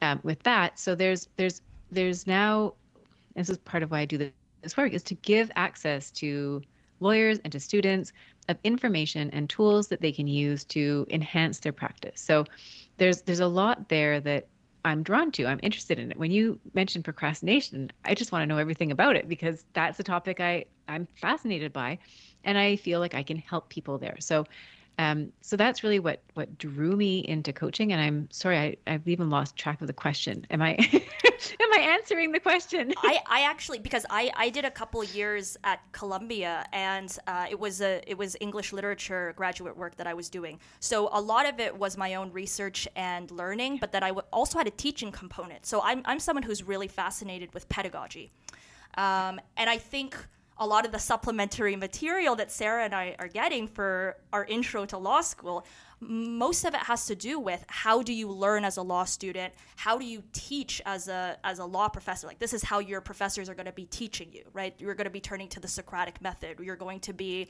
[0.03, 0.79] um, with that.
[0.79, 1.61] So there's there's
[1.93, 2.75] there's now.
[3.37, 6.63] This is part of why I do this work is to give access to
[7.01, 8.13] lawyers and to students
[8.49, 12.21] of information and tools that they can use to enhance their practice.
[12.21, 12.45] So
[12.97, 14.49] there's there's a lot there that
[14.85, 15.47] I'm drawn to.
[15.47, 16.17] I'm interested in it.
[16.17, 20.05] When you mentioned procrastination, I just want to know everything about it because that's a
[20.05, 21.99] topic I I'm fascinated by,
[22.45, 24.17] and I feel like I can help people there.
[24.21, 24.45] So
[24.99, 27.93] um, so that's really what what drew me into coaching.
[27.93, 30.45] And I'm sorry, I, I've even lost track of the question.
[30.51, 32.93] Am I am I answering the question?
[33.03, 37.59] I, I actually because I, I did a couple years at Columbia and uh, it
[37.59, 40.59] was a it was English literature graduate work that I was doing.
[40.81, 44.27] So a lot of it was my own research and learning, but that I w-
[44.33, 45.65] also had a teaching component.
[45.65, 48.33] So I'm I'm someone who's really fascinated with pedagogy,
[48.97, 50.17] um, and I think
[50.61, 54.85] a lot of the supplementary material that Sarah and I are getting for our intro
[54.87, 55.65] to law school,
[56.01, 59.53] most of it has to do with how do you learn as a law student?
[59.77, 62.27] How do you teach as a as a law professor?
[62.27, 64.75] Like this is how your professors are going to be teaching you, right?
[64.79, 66.61] You're going to be turning to the Socratic method.
[66.61, 67.49] You're going to be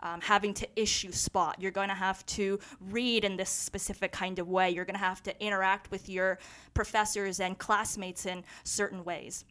[0.00, 1.56] um, having to issue spot.
[1.60, 2.58] You're going to have to
[2.90, 4.70] read in this specific kind of way.
[4.70, 6.38] You're going to have to interact with your
[6.72, 9.44] professors and classmates in certain ways.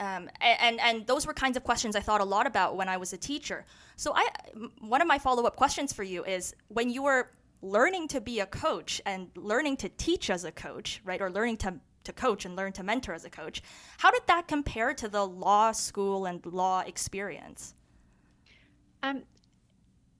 [0.00, 2.96] Um, and, and those were kinds of questions I thought a lot about when I
[2.96, 3.66] was a teacher.
[3.96, 4.26] So I,
[4.80, 7.30] one of my follow-up questions for you is when you were
[7.60, 11.58] learning to be a coach and learning to teach as a coach, right, or learning
[11.58, 13.62] to to coach and learn to mentor as a coach,
[13.98, 17.74] how did that compare to the law school and law experience?
[19.02, 19.22] Um,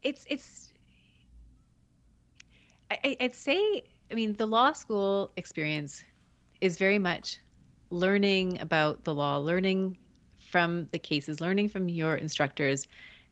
[0.03, 0.69] it's it's.
[2.91, 6.05] I, I'd say, I mean, the law school experience
[6.61, 7.39] is very much
[7.91, 9.99] learning about the law, learning
[10.51, 12.87] from the cases, learning from your instructors,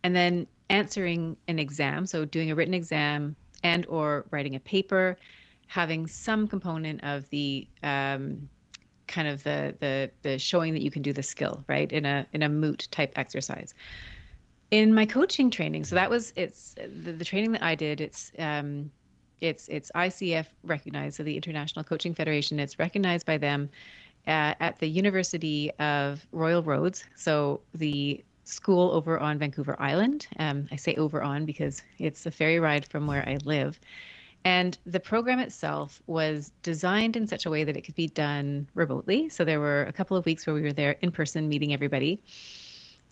[0.05, 2.07] and then answering an exam.
[2.07, 3.35] So doing a written exam
[3.65, 5.17] and or writing a paper,
[5.67, 8.49] having some component of the um,
[9.09, 12.27] kind of the the the showing that you can do the skill right in a
[12.33, 13.75] in a moot type exercise
[14.71, 18.31] in my coaching training so that was it's the, the training that i did it's
[18.39, 18.91] um
[19.41, 23.69] it's it's icf recognized so the international coaching federation it's recognized by them
[24.27, 30.67] uh, at the university of royal roads so the school over on vancouver island um,
[30.73, 33.79] i say over on because it's a ferry ride from where i live
[34.45, 38.69] and the program itself was designed in such a way that it could be done
[38.75, 39.29] remotely.
[39.29, 42.21] So there were a couple of weeks where we were there in person meeting everybody.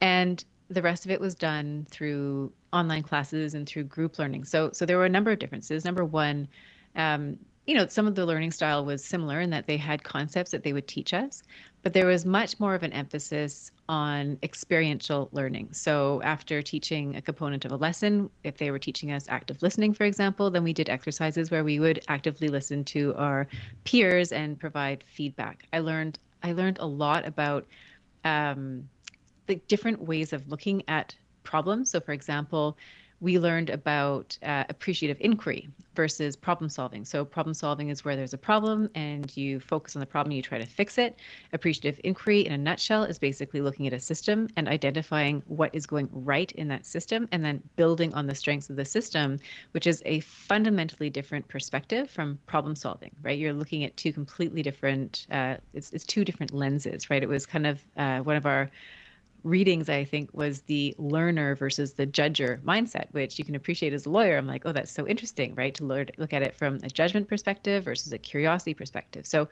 [0.00, 4.44] And the rest of it was done through online classes and through group learning.
[4.44, 5.84] So so there were a number of differences.
[5.84, 6.48] Number one,
[6.94, 10.52] um, you know, some of the learning style was similar in that they had concepts
[10.52, 11.42] that they would teach us,
[11.82, 15.72] but there was much more of an emphasis on experiential learning.
[15.72, 19.94] So after teaching a component of a lesson, if they were teaching us active listening,
[19.94, 23.48] for example, then we did exercises where we would actively listen to our
[23.82, 25.64] peers and provide feedback.
[25.72, 27.66] I learned I learned a lot about
[28.24, 28.88] um,
[29.46, 31.90] the different ways of looking at problems.
[31.90, 32.76] So, for example,
[33.20, 37.04] we learned about uh, appreciative inquiry versus problem solving.
[37.04, 40.42] So, problem solving is where there's a problem and you focus on the problem, you
[40.42, 41.18] try to fix it.
[41.52, 45.86] Appreciative inquiry, in a nutshell, is basically looking at a system and identifying what is
[45.86, 49.38] going right in that system and then building on the strengths of the system,
[49.72, 53.38] which is a fundamentally different perspective from problem solving, right?
[53.38, 57.22] You're looking at two completely different, uh, it's, it's two different lenses, right?
[57.22, 58.70] It was kind of uh, one of our
[59.46, 64.06] readings, I think, was the learner versus the judger mindset, which you can appreciate as
[64.06, 64.36] a lawyer.
[64.36, 65.74] I'm like, oh, that's so interesting, right?
[65.76, 69.26] To look at it from a judgment perspective versus a curiosity perspective.
[69.26, 69.48] So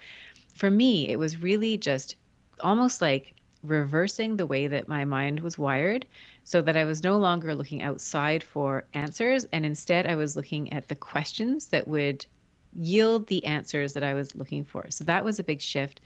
[0.55, 2.17] for me, it was really just
[2.61, 6.05] almost like reversing the way that my mind was wired
[6.43, 9.47] so that I was no longer looking outside for answers.
[9.53, 12.27] And instead, I was looking at the questions that would
[12.77, 14.91] yield the answers that I was looking for.
[14.91, 16.01] So that was a big shift.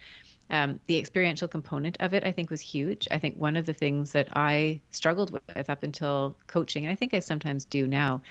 [0.51, 3.07] Um, the experiential component of it, I think, was huge.
[3.11, 6.95] I think one of the things that I struggled with up until coaching, and I
[6.95, 8.23] think I sometimes do now,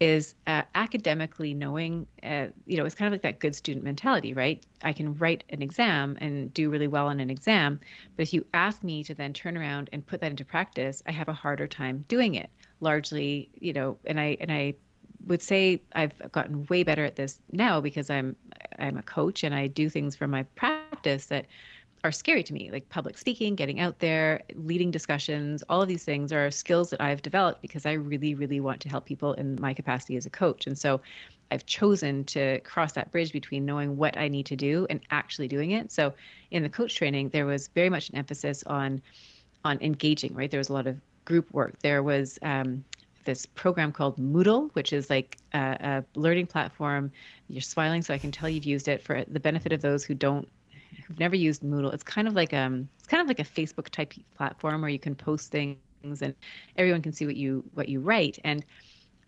[0.00, 4.34] is uh, academically knowing, uh, you know, it's kind of like that good student mentality,
[4.34, 4.64] right?
[4.82, 7.80] I can write an exam and do really well on an exam,
[8.16, 11.12] but if you ask me to then turn around and put that into practice, I
[11.12, 12.50] have a harder time doing it.
[12.80, 14.74] Largely, you know, and I and I
[15.26, 18.36] would say I've gotten way better at this now because I'm
[18.78, 21.46] I'm a coach and I do things from my practice that
[22.04, 25.64] are scary to me, like public speaking, getting out there, leading discussions.
[25.70, 28.90] All of these things are skills that I've developed because I really, really want to
[28.90, 30.66] help people in my capacity as a coach.
[30.66, 31.00] And so
[31.50, 35.48] I've chosen to cross that bridge between knowing what I need to do and actually
[35.48, 35.90] doing it.
[35.90, 36.12] So
[36.50, 39.00] in the coach training, there was very much an emphasis on
[39.64, 40.50] on engaging, right?
[40.50, 41.78] There was a lot of group work.
[41.80, 42.84] There was um,
[43.24, 47.10] this program called Moodle, which is like a, a learning platform.
[47.48, 50.12] You're smiling, so I can tell you've used it for the benefit of those who
[50.12, 50.46] don't
[50.94, 51.92] who've never used Moodle.
[51.92, 54.98] It's kind of like um it's kind of like a Facebook type platform where you
[54.98, 56.34] can post things and
[56.76, 58.38] everyone can see what you what you write.
[58.44, 58.64] And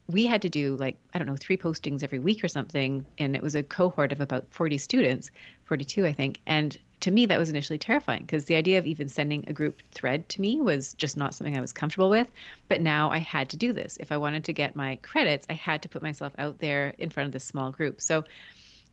[0.09, 3.05] we had to do like i don't know three postings every week or something.
[3.19, 5.31] And it was a cohort of about 40 students
[5.65, 6.41] 42 i think.
[6.47, 9.83] And to me that was initially terrifying because the idea of even sending a group
[9.93, 12.29] thread to me was just not something i was comfortable with.
[12.69, 13.97] But now i had to do this.
[14.01, 17.11] If i wanted to get my credits i had to put myself out there in
[17.11, 18.01] front of this small group.
[18.01, 18.25] So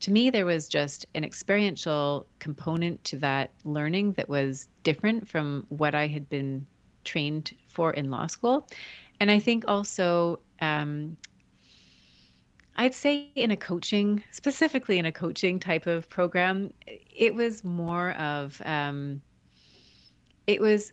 [0.03, 5.65] to me there was just an experiential component to that learning that was different from
[5.69, 6.65] what i had been
[7.05, 8.67] trained for in law school.
[9.19, 11.17] And i think also um,
[12.75, 18.11] I'd say in a coaching, specifically in a coaching type of program, it was more
[18.13, 19.21] of, um,
[20.47, 20.91] it was,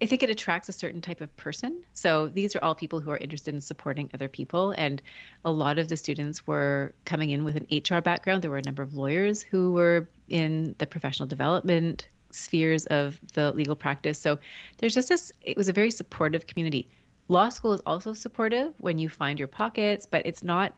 [0.00, 1.82] I think it attracts a certain type of person.
[1.92, 4.74] So these are all people who are interested in supporting other people.
[4.78, 5.02] And
[5.44, 8.42] a lot of the students were coming in with an HR background.
[8.42, 13.52] There were a number of lawyers who were in the professional development spheres of the
[13.52, 14.18] legal practice.
[14.18, 14.38] So
[14.78, 16.88] there's just this, it was a very supportive community
[17.28, 20.74] Law school is also supportive when you find your pockets, but it's not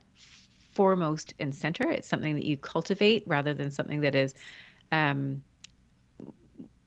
[0.73, 1.91] foremost and center.
[1.91, 4.35] It's something that you cultivate rather than something that is
[4.93, 5.43] um,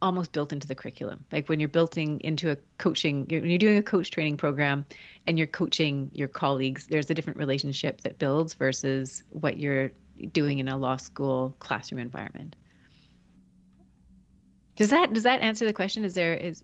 [0.01, 1.25] almost built into the curriculum.
[1.31, 4.85] Like when you're building into a coaching, when you're doing a coach training program
[5.27, 9.91] and you're coaching your colleagues, there's a different relationship that builds versus what you're
[10.31, 12.55] doing in a law school classroom environment.
[14.75, 16.05] Does that does that answer the question?
[16.05, 16.63] Is there is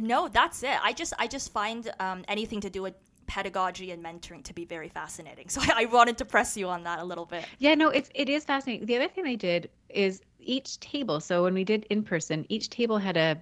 [0.00, 0.78] no, that's it.
[0.82, 2.94] I just I just find um, anything to do with
[3.26, 5.46] pedagogy and mentoring to be very fascinating.
[5.50, 7.44] So I, I wanted to press you on that a little bit.
[7.58, 8.86] Yeah, no, it's it is fascinating.
[8.86, 11.20] The other thing I did is each table.
[11.20, 13.38] So when we did in person, each table had a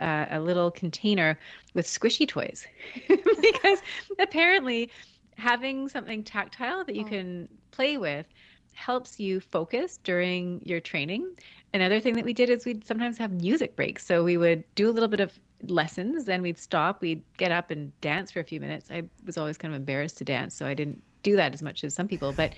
[0.00, 1.38] uh, a little container
[1.74, 2.66] with squishy toys
[3.08, 3.82] because
[4.18, 4.90] apparently
[5.36, 7.08] having something tactile that you oh.
[7.08, 8.26] can play with
[8.72, 11.30] helps you focus during your training.
[11.74, 14.04] Another thing that we did is we'd sometimes have music breaks.
[14.06, 15.38] So we would do a little bit of
[15.68, 18.90] lessons, then we'd stop, we'd get up and dance for a few minutes.
[18.90, 21.84] I was always kind of embarrassed to dance, so I didn't do that as much
[21.84, 22.32] as some people.
[22.32, 22.54] But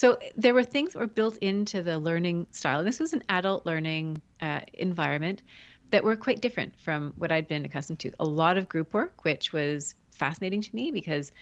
[0.00, 2.78] so there were things that were built into the learning style.
[2.78, 5.42] And this was an adult learning uh, environment
[5.90, 8.10] that were quite different from what I'd been accustomed to.
[8.18, 11.32] A lot of group work, which was fascinating to me because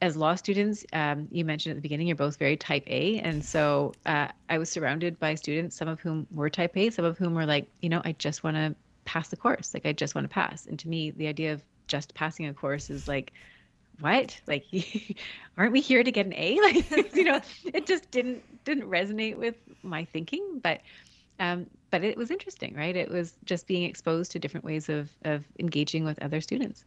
[0.00, 3.18] as law students, um, you mentioned at the beginning, you're both very type A.
[3.18, 7.04] And so uh, I was surrounded by students, some of whom were type A, some
[7.04, 8.76] of whom were like, you know, I just want to
[9.06, 9.74] pass the course.
[9.74, 10.66] Like, I just want to pass.
[10.66, 13.32] And to me, the idea of just passing a course is like,
[14.00, 14.40] what?
[14.46, 14.64] Like,
[15.58, 16.56] aren't we here to get an A?
[16.62, 20.60] Like, you know, it just didn't didn't resonate with my thinking.
[20.62, 20.80] But
[21.40, 22.96] um, but it was interesting, right?
[22.96, 26.84] It was just being exposed to different ways of of engaging with other students.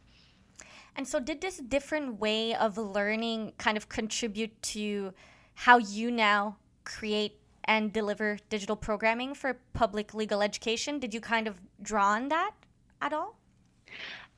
[0.94, 5.12] And so, did this different way of learning kind of contribute to
[5.54, 10.98] how you now create and deliver digital programming for public legal education?
[10.98, 12.52] Did you kind of draw on that
[13.00, 13.38] at all?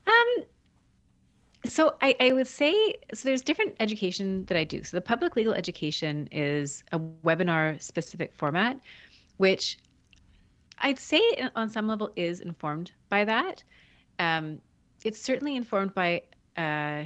[0.06, 0.44] Um,
[1.66, 4.82] so I, I would say so there's different education that I do.
[4.84, 8.78] So the public legal education is a webinar specific format,
[9.38, 9.78] which
[10.78, 11.20] I'd say
[11.54, 13.62] on some level is informed by that.
[14.18, 14.60] Um,
[15.04, 16.22] it's certainly informed by
[16.56, 17.04] uh,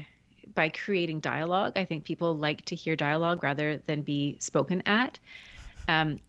[0.54, 1.72] by creating dialogue.
[1.76, 5.18] I think people like to hear dialogue rather than be spoken at.
[5.88, 6.20] Um,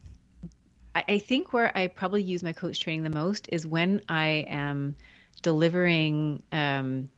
[0.96, 4.46] I, I think where I probably use my coach training the most is when I
[4.48, 4.96] am
[5.42, 7.10] delivering um,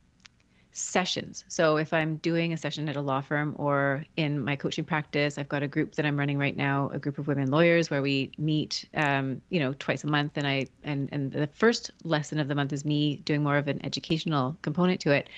[0.72, 1.44] sessions.
[1.48, 5.36] So if I'm doing a session at a law firm or in my coaching practice,
[5.36, 8.02] I've got a group that I'm running right now, a group of women lawyers where
[8.02, 10.32] we meet, um, you know, twice a month.
[10.36, 13.68] And I and and the first lesson of the month is me doing more of
[13.68, 15.28] an educational component to it.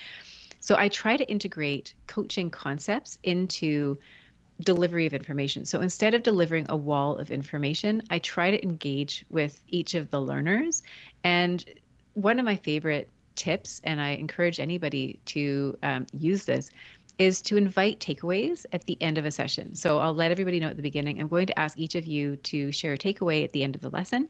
[0.61, 3.99] So I try to integrate coaching concepts into
[4.61, 5.65] delivery of information.
[5.65, 10.11] So instead of delivering a wall of information, I try to engage with each of
[10.11, 10.83] the learners.
[11.25, 11.65] And
[12.15, 16.71] one of my favorite tips, and I encourage anybody to um, use this,
[17.19, 19.75] is to invite takeaways at the end of a session.
[19.75, 21.21] So I'll let everybody know at the beginning.
[21.21, 23.81] I'm going to ask each of you to share a takeaway at the end of
[23.81, 24.29] the lesson.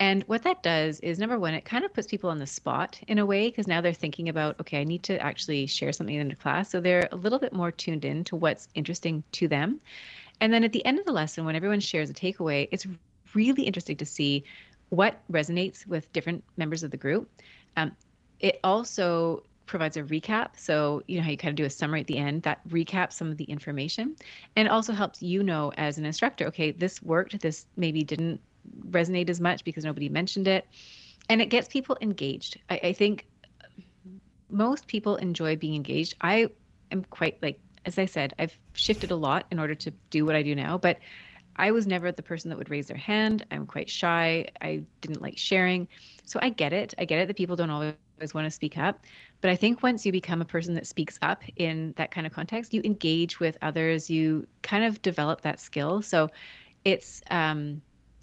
[0.00, 3.00] And what that does is number one, it kind of puts people on the spot
[3.08, 6.14] in a way because now they're thinking about, okay, I need to actually share something
[6.14, 6.70] in a class.
[6.70, 9.80] So they're a little bit more tuned in to what's interesting to them.
[10.40, 12.86] And then at the end of the lesson, when everyone shares a takeaway, it's
[13.34, 14.44] really interesting to see
[14.90, 17.28] what resonates with different members of the group.
[17.76, 17.92] Um,
[18.40, 20.50] it also provides a recap.
[20.56, 23.12] So, you know how you kind of do a summary at the end that recaps
[23.12, 24.16] some of the information
[24.56, 28.40] and also helps you know as an instructor, okay, this worked, this maybe didn't
[28.90, 30.66] resonate as much because nobody mentioned it.
[31.28, 32.58] And it gets people engaged.
[32.70, 33.26] I, I think
[34.50, 36.14] most people enjoy being engaged.
[36.22, 36.48] I
[36.90, 40.34] am quite like, as I said, I've shifted a lot in order to do what
[40.34, 40.98] I do now, but
[41.56, 43.44] I was never the person that would raise their hand.
[43.50, 44.46] I'm quite shy.
[44.62, 45.88] I didn't like sharing.
[46.24, 46.94] So I get it.
[46.98, 47.94] I get it that people don't always
[48.34, 49.00] want to speak up.
[49.40, 52.32] But I think once you become a person that speaks up in that kind of
[52.32, 56.02] context, you engage with others, you kind of develop that skill.
[56.02, 56.28] So
[56.84, 57.80] it's, um,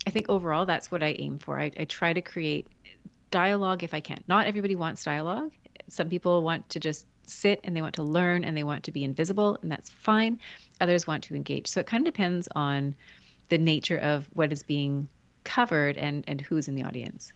[0.08, 1.60] I think overall, that's what I aim for.
[1.60, 2.68] I, I try to create
[3.32, 4.24] dialogue if I can.
[4.28, 5.52] Not everybody wants dialogue.
[5.88, 8.91] Some people want to just sit and they want to learn and they want to
[8.91, 10.39] be invisible, and that's fine.
[10.82, 11.68] Others want to engage.
[11.68, 12.96] So it kind of depends on
[13.50, 15.08] the nature of what is being
[15.43, 17.32] covered and, and who's in the audience.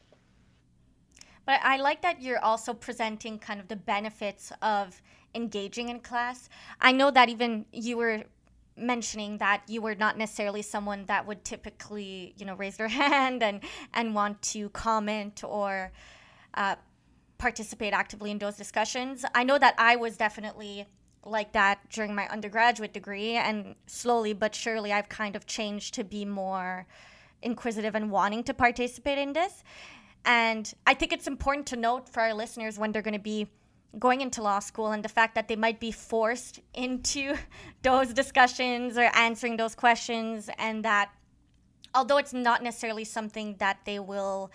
[1.50, 5.02] But I like that you're also presenting kind of the benefits of
[5.34, 6.48] engaging in class.
[6.80, 8.26] I know that even you were
[8.78, 13.42] mentioning that you were not necessarily someone that would typically, you know, raise their hand
[13.42, 13.62] and
[13.96, 15.92] and want to comment or
[16.54, 16.76] uh,
[17.40, 19.26] participate actively in those discussions.
[19.34, 20.86] I know that I was definitely
[21.26, 26.04] like that during my undergraduate degree, and slowly but surely, I've kind of changed to
[26.04, 26.86] be more
[27.42, 29.64] inquisitive and wanting to participate in this.
[30.26, 33.48] And I think it's important to note for our listeners when they're going to be
[33.98, 37.36] going into law school and the fact that they might be forced into
[37.82, 41.12] those discussions or answering those questions, and that
[41.96, 44.52] although it's not necessarily something that they will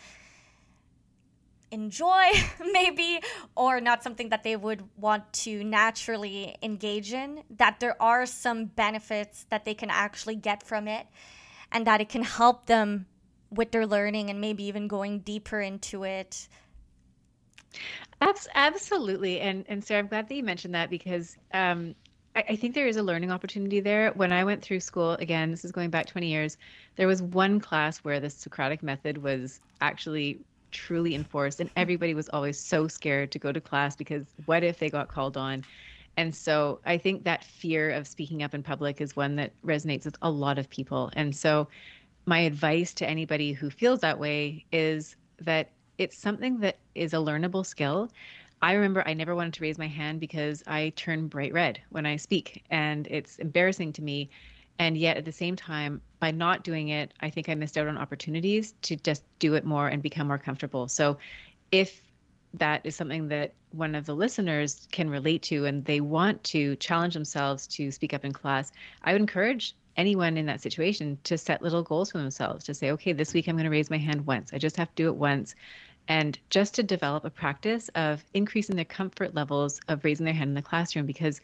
[1.70, 2.26] enjoy,
[2.72, 3.20] maybe,
[3.56, 8.66] or not something that they would want to naturally engage in, that there are some
[8.66, 11.06] benefits that they can actually get from it,
[11.72, 13.06] and that it can help them
[13.54, 16.48] with their learning and maybe even going deeper into it.
[18.20, 21.94] Absolutely, and and Sarah, I'm glad that you mentioned that because um,
[22.34, 24.12] I, I think there is a learning opportunity there.
[24.12, 26.56] When I went through school, again, this is going back 20 years,
[26.96, 30.40] there was one class where the Socratic method was actually
[30.70, 34.78] truly enforced, and everybody was always so scared to go to class because what if
[34.78, 35.64] they got called on?
[36.16, 40.04] And so I think that fear of speaking up in public is one that resonates
[40.04, 41.10] with a lot of people.
[41.14, 41.68] And so
[42.26, 47.18] my advice to anybody who feels that way is that it's something that is a
[47.18, 48.10] learnable skill.
[48.62, 52.06] I remember I never wanted to raise my hand because I turn bright red when
[52.06, 54.30] I speak, and it's embarrassing to me.
[54.78, 57.86] And yet, at the same time, by not doing it, I think I missed out
[57.86, 60.88] on opportunities to just do it more and become more comfortable.
[60.88, 61.18] So,
[61.70, 62.02] if
[62.54, 66.76] that is something that one of the listeners can relate to and they want to
[66.76, 68.72] challenge themselves to speak up in class,
[69.02, 72.90] I would encourage anyone in that situation to set little goals for themselves to say,
[72.92, 74.52] okay, this week I'm going to raise my hand once.
[74.52, 75.54] I just have to do it once
[76.08, 80.48] and just to develop a practice of increasing their comfort levels of raising their hand
[80.48, 81.40] in the classroom because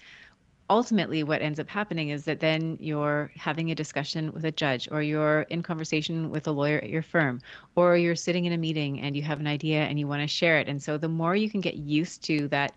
[0.68, 4.88] ultimately what ends up happening is that then you're having a discussion with a judge
[4.92, 7.40] or you're in conversation with a lawyer at your firm
[7.74, 10.28] or you're sitting in a meeting and you have an idea and you want to
[10.28, 12.72] share it and so the more you can get used to that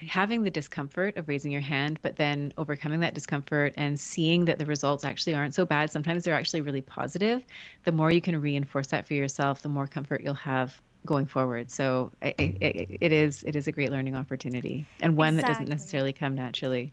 [0.00, 4.58] having the discomfort of raising your hand but then overcoming that discomfort and seeing that
[4.58, 7.42] the results actually aren't so bad sometimes they're actually really positive
[7.84, 11.70] the more you can reinforce that for yourself the more comfort you'll have going forward.
[11.70, 15.42] So it, it, it is it is a great learning opportunity and one exactly.
[15.42, 16.92] that doesn't necessarily come naturally.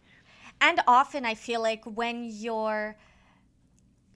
[0.61, 2.95] And often I feel like when you're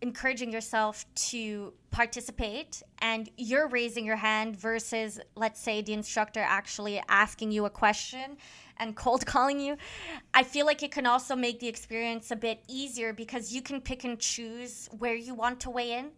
[0.02, 7.02] encouraging yourself to participate and you're raising your hand versus let's say the instructor actually
[7.10, 8.38] asking you a question
[8.78, 9.76] and cold calling you
[10.34, 13.82] i feel like it can also make the experience a bit easier because you can
[13.82, 16.12] pick and choose where you want to weigh in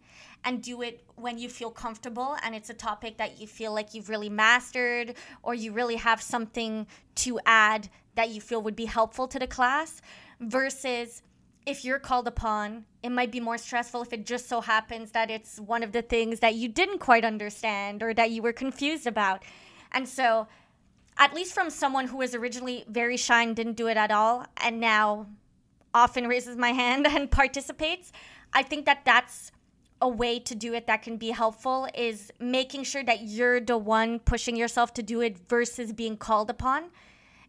[0.44, 3.94] and do it when you feel comfortable and it's a topic that you feel like
[3.94, 5.14] you've really mastered
[5.44, 9.48] or you really have something to add that you feel would be helpful to the
[9.48, 10.02] class
[10.40, 11.22] versus
[11.70, 15.30] if you're called upon, it might be more stressful if it just so happens that
[15.30, 19.06] it's one of the things that you didn't quite understand or that you were confused
[19.06, 19.44] about.
[19.92, 20.48] And so,
[21.18, 24.46] at least from someone who was originally very shy and didn't do it at all,
[24.58, 25.28] and now
[25.94, 28.12] often raises my hand and participates,
[28.52, 29.52] I think that that's
[30.02, 33.78] a way to do it that can be helpful is making sure that you're the
[33.78, 36.86] one pushing yourself to do it versus being called upon.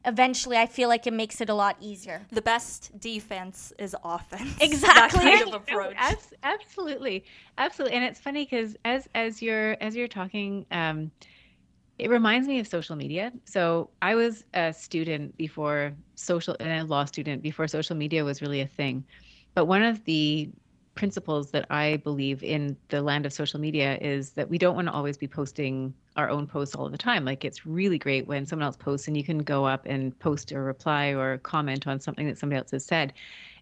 [0.04, 2.26] Eventually, I feel like it makes it a lot easier.
[2.32, 4.54] The best defense is offense.
[4.60, 5.20] Exactly.
[5.24, 5.96] that kind of approach.
[6.42, 7.24] Absolutely,
[7.58, 7.96] absolutely.
[7.96, 11.10] And it's funny because as as you're as you're talking, um,
[11.98, 13.30] it reminds me of social media.
[13.44, 18.40] So I was a student before social, and a law student before social media was
[18.40, 19.04] really a thing.
[19.54, 20.50] But one of the
[20.94, 24.88] principles that I believe in the land of social media is that we don't want
[24.88, 27.24] to always be posting our own posts all the time.
[27.24, 30.52] Like it's really great when someone else posts and you can go up and post
[30.52, 33.12] a reply or comment on something that somebody else has said.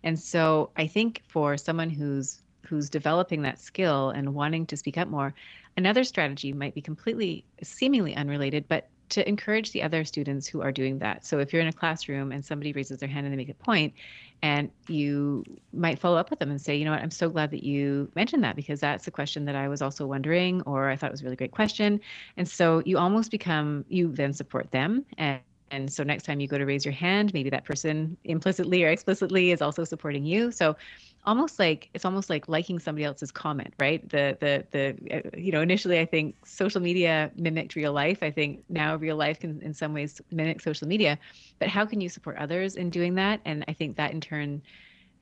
[0.02, 4.98] And so I think for someone who's who's developing that skill and wanting to speak
[4.98, 5.34] up more,
[5.76, 10.72] another strategy might be completely seemingly unrelated, but to encourage the other students who are
[10.72, 11.24] doing that.
[11.24, 13.54] So if you're in a classroom and somebody raises their hand and they make a
[13.54, 13.94] point,
[14.42, 17.50] and you might follow up with them and say, you know what, I'm so glad
[17.50, 20.96] that you mentioned that because that's a question that I was also wondering, or I
[20.96, 22.00] thought it was a really great question.
[22.36, 25.40] And so you almost become, you then support them and
[25.70, 28.88] and so next time you go to raise your hand, maybe that person implicitly or
[28.88, 30.50] explicitly is also supporting you.
[30.50, 30.76] So
[31.24, 34.08] almost like it's almost like liking somebody else's comment, right?
[34.08, 38.22] The the the uh, you know initially I think social media mimicked real life.
[38.22, 41.18] I think now real life can in some ways mimic social media,
[41.58, 43.40] but how can you support others in doing that?
[43.44, 44.62] And I think that in turn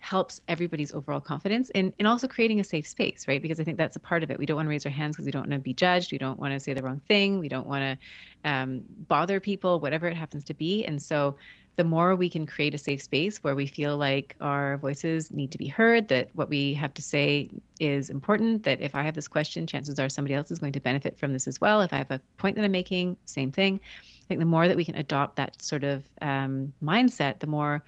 [0.07, 3.43] helps everybody's overall confidence and, and also creating a safe space, right?
[3.43, 4.39] Because I think that's a part of it.
[4.39, 6.13] We don't want to raise our hands because we don't want to be judged.
[6.13, 7.41] We don't want to say the wrong thing.
[7.41, 10.85] We don't want to um, bother people, whatever it happens to be.
[10.85, 11.37] And so
[11.75, 15.51] the more we can create a safe space where we feel like our voices need
[15.51, 17.51] to be heard, that what we have to say
[17.81, 20.81] is important, that if I have this question, chances are somebody else is going to
[20.81, 21.83] benefit from this as well.
[21.83, 23.81] If I have a point that I'm making, same thing.
[24.23, 27.85] I think the more that we can adopt that sort of um, mindset, the more,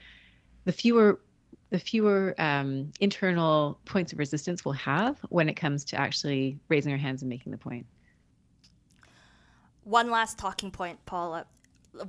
[0.65, 1.21] the fewer
[1.71, 6.93] the fewer um, internal points of resistance we'll have when it comes to actually raising
[6.93, 7.87] our hands and making the point.
[9.85, 11.47] One last talking point, Paula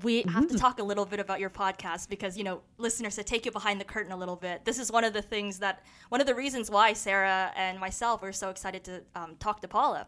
[0.03, 0.29] we mm-hmm.
[0.29, 0.57] have to mm-hmm.
[0.57, 3.79] talk a little bit about your podcast because you know listeners to take you behind
[3.79, 6.35] the curtain a little bit this is one of the things that one of the
[6.35, 10.07] reasons why sarah and myself are so excited to um, talk to paula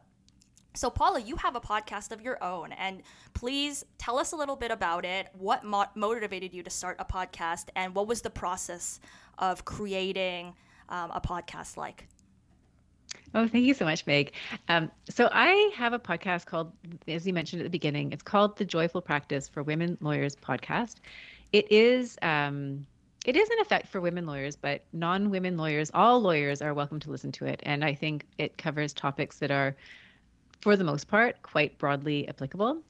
[0.74, 3.03] So, Paula, you have a podcast of your own, and
[3.34, 5.28] please tell us a little bit about it.
[5.34, 9.01] What mo- motivated you to start a podcast, and what was the process
[9.38, 10.53] of creating
[10.88, 12.07] um, a podcast like?
[13.36, 14.32] Oh, thank you so much, Meg.
[14.69, 16.72] Um, so I have a podcast called,
[17.05, 20.95] as you mentioned at the beginning, it's called the Joyful Practice for Women Lawyers Podcast.
[21.51, 22.86] It is um,
[23.26, 27.11] it is in effect for women lawyers, but non-women lawyers, all lawyers are welcome to
[27.11, 29.76] listen to it, and I think it covers topics that are
[30.62, 32.82] for the most part, quite broadly applicable.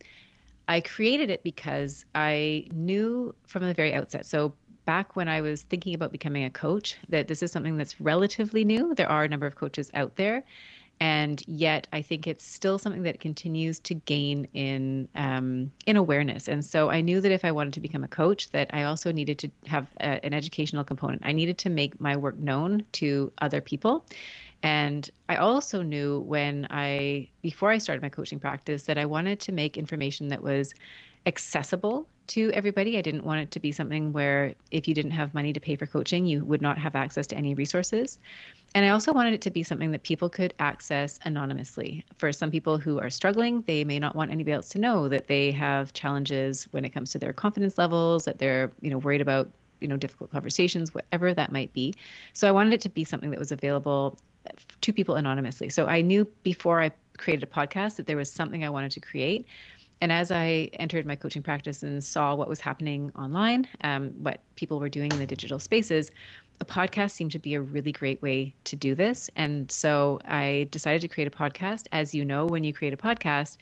[0.67, 4.25] I created it because I knew from the very outset.
[4.25, 4.53] So,
[4.85, 8.65] back when I was thinking about becoming a coach, that this is something that's relatively
[8.65, 8.95] new.
[8.95, 10.43] There are a number of coaches out there.
[10.99, 16.47] And yet, I think it's still something that continues to gain in um, in awareness.
[16.47, 19.11] And so, I knew that if I wanted to become a coach, that I also
[19.11, 21.21] needed to have a, an educational component.
[21.25, 24.05] I needed to make my work known to other people,
[24.63, 29.39] and I also knew when I, before I started my coaching practice, that I wanted
[29.41, 30.73] to make information that was
[31.25, 32.97] accessible to everybody.
[32.97, 35.75] I didn't want it to be something where if you didn't have money to pay
[35.75, 38.19] for coaching, you would not have access to any resources.
[38.73, 42.05] And I also wanted it to be something that people could access anonymously.
[42.17, 45.27] For some people who are struggling, they may not want anybody else to know that
[45.27, 49.21] they have challenges when it comes to their confidence levels, that they're, you know, worried
[49.21, 49.49] about
[49.81, 51.91] you know difficult conversations whatever that might be
[52.33, 54.15] so i wanted it to be something that was available
[54.81, 55.69] to people anonymously.
[55.69, 58.99] So I knew before I created a podcast that there was something I wanted to
[58.99, 59.45] create.
[60.01, 64.41] And as I entered my coaching practice and saw what was happening online, um, what
[64.55, 66.09] people were doing in the digital spaces,
[66.59, 69.29] a podcast seemed to be a really great way to do this.
[69.35, 71.85] And so I decided to create a podcast.
[71.91, 73.57] As you know, when you create a podcast,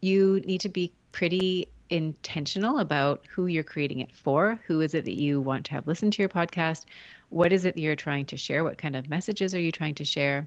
[0.00, 4.60] you need to be pretty intentional about who you're creating it for.
[4.66, 6.84] Who is it that you want to have listen to your podcast?
[7.30, 8.62] What is it that you're trying to share?
[8.62, 10.46] What kind of messages are you trying to share?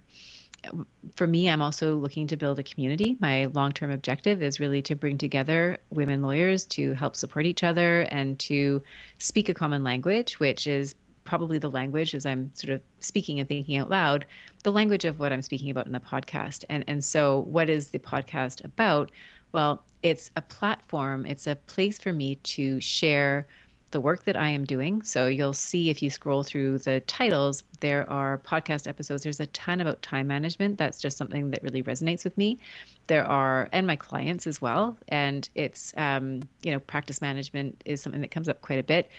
[1.15, 3.17] For me, I'm also looking to build a community.
[3.19, 7.63] My long term objective is really to bring together women lawyers to help support each
[7.63, 8.81] other and to
[9.17, 13.47] speak a common language, which is probably the language as I'm sort of speaking and
[13.47, 14.25] thinking out loud,
[14.63, 16.63] the language of what I'm speaking about in the podcast.
[16.69, 19.11] And and so what is the podcast about?
[19.51, 23.47] Well, it's a platform, it's a place for me to share
[23.93, 25.01] the work that I am doing.
[25.03, 29.23] So you'll see if you scroll through the titles, there are podcast episodes.
[29.23, 30.77] There's a ton about time management.
[30.77, 32.59] That's just something that really resonates with me.
[33.07, 34.97] There are, and my clients as well.
[35.07, 39.09] And it's, um, you know, practice management is something that comes up quite a bit.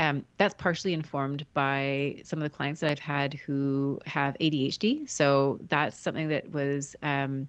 [0.00, 5.08] Um, that's partially informed by some of the clients that I've had who have ADHD.
[5.08, 7.48] So that's something that was um,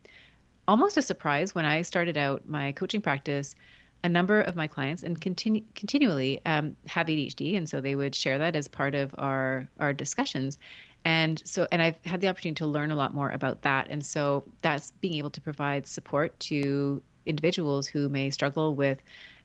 [0.68, 3.56] almost a surprise when I started out my coaching practice
[4.04, 8.14] a number of my clients and continue continually um, have ADHD, and so they would
[8.14, 10.60] share that as part of our our discussions.
[11.06, 13.88] And so, and I've had the opportunity to learn a lot more about that.
[13.90, 19.00] And so, that's being able to provide support to individuals who may struggle with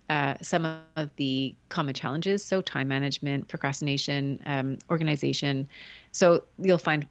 [0.08, 2.44] uh, some of the common challenges.
[2.44, 5.68] So, time management, procrastination, um, organization.
[6.12, 7.06] So, you'll find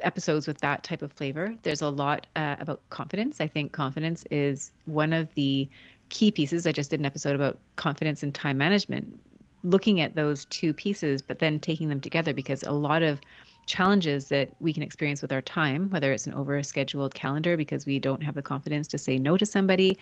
[0.00, 1.54] episodes with that type of flavor.
[1.62, 3.38] There's a lot uh, about confidence.
[3.38, 5.68] I think confidence is one of the
[6.10, 6.66] key pieces.
[6.66, 9.18] I just did an episode about confidence and time management,
[9.64, 13.20] looking at those two pieces, but then taking them together because a lot of
[13.66, 17.98] challenges that we can experience with our time, whether it's an over-scheduled calendar because we
[17.98, 19.96] don't have the confidence to say no to somebody,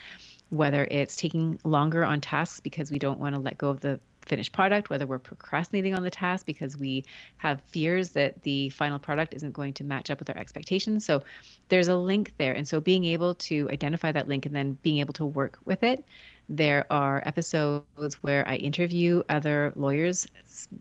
[0.48, 4.00] whether it's taking longer on tasks because we don't want to let go of the
[4.28, 7.04] finished product, whether we're procrastinating on the task because we
[7.38, 11.04] have fears that the final product isn't going to match up with our expectations.
[11.04, 11.22] So
[11.68, 12.52] there's a link there.
[12.52, 15.82] And so being able to identify that link and then being able to work with
[15.82, 16.04] it.
[16.50, 20.26] There are episodes where I interview other lawyers,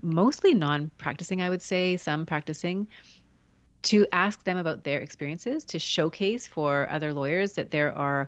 [0.02, 2.88] mostly non practicing, I would say, some practicing,
[3.84, 8.28] to ask them about their experiences, to showcase for other lawyers that there are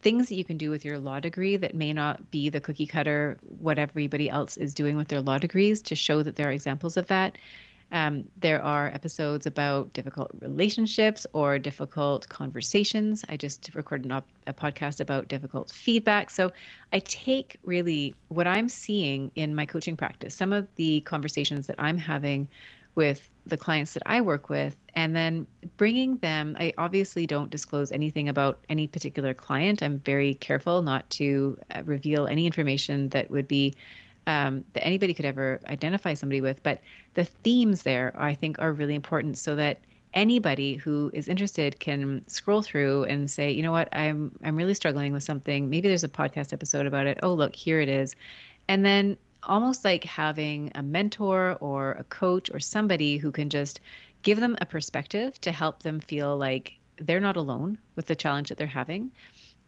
[0.00, 2.86] things that you can do with your law degree that may not be the cookie
[2.86, 6.52] cutter what everybody else is doing with their law degrees to show that there are
[6.52, 7.36] examples of that.
[7.90, 13.24] Um, there are episodes about difficult relationships or difficult conversations.
[13.28, 16.28] I just recorded a, a podcast about difficult feedback.
[16.28, 16.52] So
[16.92, 21.76] I take really what I'm seeing in my coaching practice, some of the conversations that
[21.78, 22.48] I'm having
[22.98, 25.46] with the clients that I work with and then
[25.76, 29.82] bringing them I obviously don't disclose anything about any particular client.
[29.84, 33.74] I'm very careful not to uh, reveal any information that would be
[34.26, 36.80] um, that anybody could ever identify somebody with, but
[37.14, 39.78] the themes there I think are really important so that
[40.12, 44.74] anybody who is interested can scroll through and say, you know what, I'm I'm really
[44.74, 45.70] struggling with something.
[45.70, 47.20] Maybe there's a podcast episode about it.
[47.22, 48.16] Oh, look, here it is.
[48.66, 53.80] And then almost like having a mentor or a coach or somebody who can just
[54.22, 58.48] give them a perspective to help them feel like they're not alone with the challenge
[58.48, 59.10] that they're having,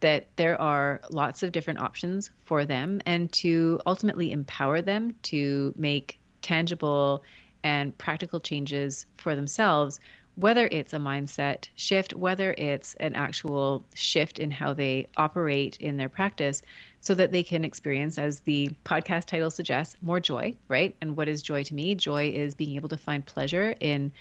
[0.01, 5.73] that there are lots of different options for them, and to ultimately empower them to
[5.77, 7.23] make tangible
[7.63, 9.99] and practical changes for themselves
[10.35, 15.97] whether it's a mindset shift, whether it's an actual shift in how they operate in
[15.97, 16.61] their practice,
[17.01, 20.95] so that they can experience, as the podcast title suggests, more joy, right?
[21.01, 21.95] And what is joy to me?
[21.95, 24.11] Joy is being able to find pleasure in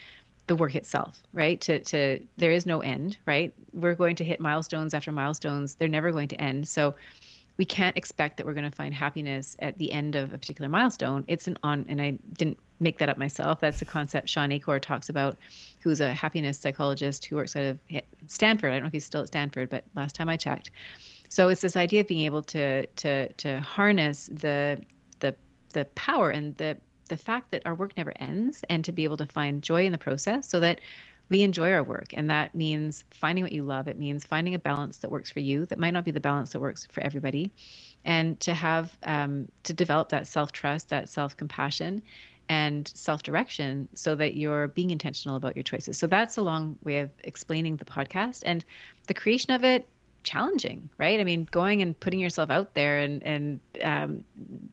[0.46, 1.60] the work itself, right?
[1.60, 3.52] To to there is no end, right?
[3.72, 5.74] We're going to hit milestones after milestones.
[5.74, 6.66] They're never going to end.
[6.66, 6.94] So
[7.58, 10.68] we can't expect that we're going to find happiness at the end of a particular
[10.68, 11.24] milestone.
[11.28, 13.60] It's an on, and I didn't make that up myself.
[13.60, 15.36] That's a concept Shawn Achor talks about,
[15.80, 17.78] who's a happiness psychologist who works out of
[18.28, 18.70] Stanford.
[18.70, 20.70] I don't know if he's still at Stanford, but last time I checked.
[21.30, 24.82] So it's this idea of being able to to to harness the
[25.20, 25.34] the
[25.72, 26.76] the power and the
[27.08, 29.92] the fact that our work never ends and to be able to find joy in
[29.92, 30.80] the process so that
[31.28, 32.12] we enjoy our work.
[32.14, 33.86] And that means finding what you love.
[33.86, 36.50] It means finding a balance that works for you that might not be the balance
[36.50, 37.52] that works for everybody.
[38.04, 42.02] And to have um, to develop that self-trust that self-compassion
[42.48, 45.96] and self-direction so that you're being intentional about your choices.
[45.96, 48.64] So that's a long way of explaining the podcast and
[49.06, 49.88] the creation of it
[50.22, 54.24] challenging right i mean going and putting yourself out there and and um,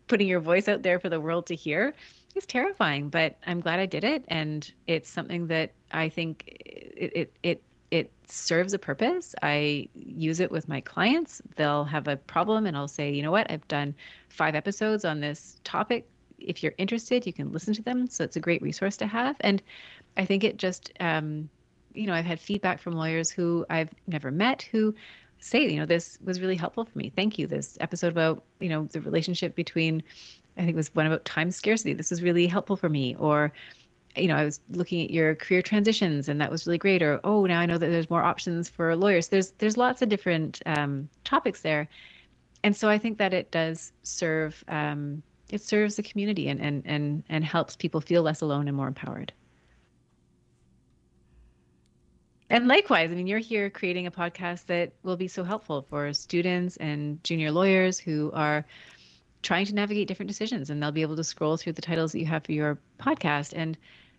[0.07, 1.93] putting your voice out there for the world to hear
[2.37, 7.11] is terrifying, but I'm glad I did it, and it's something that I think it
[7.15, 9.35] it it, it serves a purpose.
[9.41, 11.41] I use it with my clients.
[11.55, 13.95] They'll have a problem, and I'll say, you know what, I've done
[14.29, 16.07] five episodes on this topic.
[16.39, 18.07] If you're interested, you can listen to them.
[18.07, 19.61] So it's a great resource to have, and
[20.15, 21.49] I think it just um,
[21.93, 24.93] you know I've had feedback from lawyers who I've never met who
[25.39, 28.69] say you know this was really helpful for me thank you this episode about you
[28.69, 30.03] know the relationship between
[30.57, 31.93] I think it was one about time scarcity.
[31.93, 33.15] This was really helpful for me.
[33.15, 33.53] Or,
[34.15, 37.01] you know, I was looking at your career transitions and that was really great.
[37.01, 39.27] Or, oh, now I know that there's more options for lawyers.
[39.27, 41.87] There's there's lots of different um, topics there,
[42.63, 46.83] and so I think that it does serve um, it serves the community and and
[46.85, 49.31] and and helps people feel less alone and more empowered.
[52.49, 56.13] And likewise, I mean, you're here creating a podcast that will be so helpful for
[56.13, 58.65] students and junior lawyers who are
[59.43, 62.19] trying to navigate different decisions and they'll be able to scroll through the titles that
[62.19, 63.77] you have for your podcast and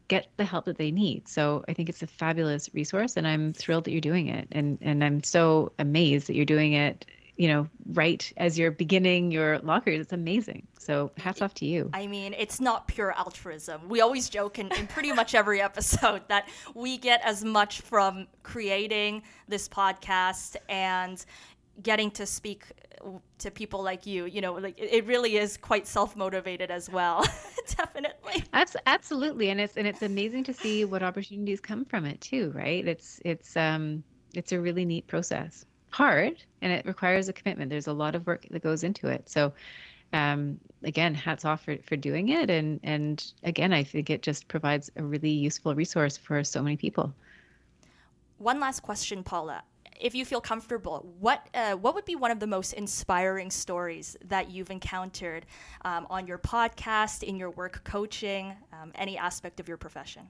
[0.08, 1.28] get the help that they need.
[1.28, 4.48] So I think it's a fabulous resource and I'm thrilled that you're doing it.
[4.52, 7.06] And and I'm so amazed that you're doing it,
[7.38, 10.00] you know, right as you're beginning your law career.
[10.00, 10.66] It's amazing.
[10.78, 11.88] So hats off to you.
[11.94, 13.88] I mean, it's not pure altruism.
[13.88, 18.26] We always joke in, in pretty much every episode that we get as much from
[18.42, 21.24] creating this podcast and
[21.80, 22.64] getting to speak
[23.38, 27.24] to people like you you know like it really is quite self-motivated as well
[27.76, 28.42] definitely
[28.86, 32.88] absolutely and it's and it's amazing to see what opportunities come from it too right
[32.88, 34.02] it's it's um
[34.34, 37.70] it's a really neat process hard and it requires a commitment.
[37.70, 39.28] There's a lot of work that goes into it.
[39.28, 39.52] So
[40.14, 42.48] um again hats off for, for doing it.
[42.50, 46.76] And and again i think it just provides a really useful resource for so many
[46.76, 47.12] people.
[48.38, 49.62] One last question paula.
[50.00, 54.16] If you feel comfortable, what uh, what would be one of the most inspiring stories
[54.26, 55.44] that you've encountered
[55.84, 60.28] um, on your podcast, in your work coaching, um, any aspect of your profession?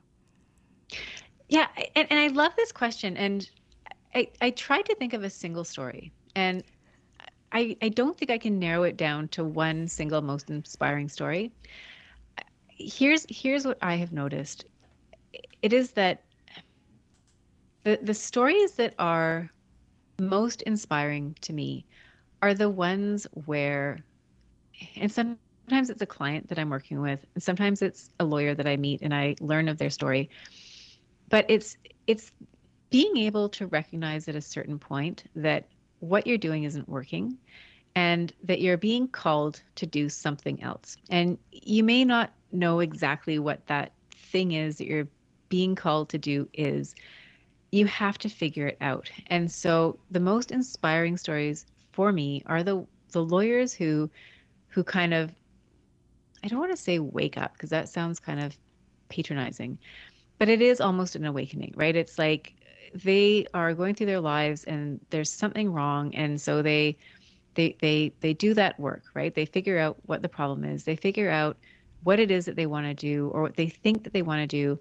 [1.51, 3.49] Yeah, and, and I love this question, and
[4.15, 6.63] I I tried to think of a single story, and
[7.53, 11.53] I I don't think I can narrow it down to one single most inspiring story.
[12.69, 14.65] Here's here's what I have noticed.
[15.63, 16.23] It is that
[17.85, 19.51] the the stories that are
[20.21, 21.87] most inspiring to me
[22.43, 23.99] are the ones where,
[24.97, 28.67] and sometimes it's a client that I'm working with, and sometimes it's a lawyer that
[28.67, 30.31] I meet and I learn of their story.
[31.29, 32.33] But it's it's
[32.91, 35.67] being able to recognize at a certain point that
[36.01, 37.37] what you're doing isn't working
[37.95, 40.97] and that you're being called to do something else.
[41.11, 45.09] And you may not know exactly what that thing is that you're
[45.49, 46.95] being called to do is,
[47.71, 49.11] you have to figure it out.
[49.27, 54.11] And so the most inspiring stories for me are the the lawyers who
[54.69, 55.33] who kind of
[56.43, 58.57] I don't want to say wake up because that sounds kind of
[59.09, 59.79] patronizing,
[60.39, 61.97] but it is almost an awakening, right?
[61.97, 62.55] It's like
[62.95, 66.97] they are going through their lives and there's something wrong and so they
[67.55, 69.35] they they they do that work, right?
[69.35, 70.85] They figure out what the problem is.
[70.85, 71.57] They figure out
[72.03, 74.41] what it is that they want to do or what they think that they want
[74.41, 74.79] to do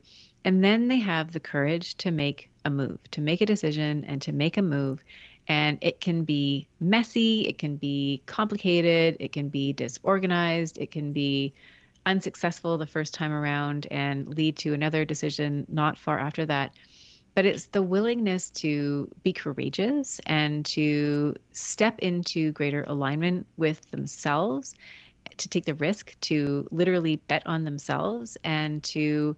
[0.47, 4.21] and then they have the courage to make a move, to make a decision and
[4.21, 5.03] to make a move.
[5.49, 11.11] And it can be messy, it can be complicated, it can be disorganized, it can
[11.11, 11.53] be
[12.05, 16.73] unsuccessful the first time around and lead to another decision not far after that.
[17.37, 24.73] But it's the willingness to be courageous and to step into greater alignment with themselves,
[25.37, 29.35] to take the risk to literally bet on themselves and to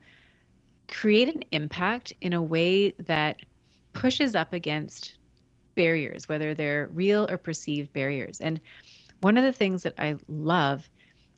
[0.87, 3.41] create an impact in a way that
[3.91, 5.17] pushes up against
[5.75, 8.39] barriers, whether they're real or perceived barriers.
[8.39, 8.61] And
[9.19, 10.89] one of the things that I love,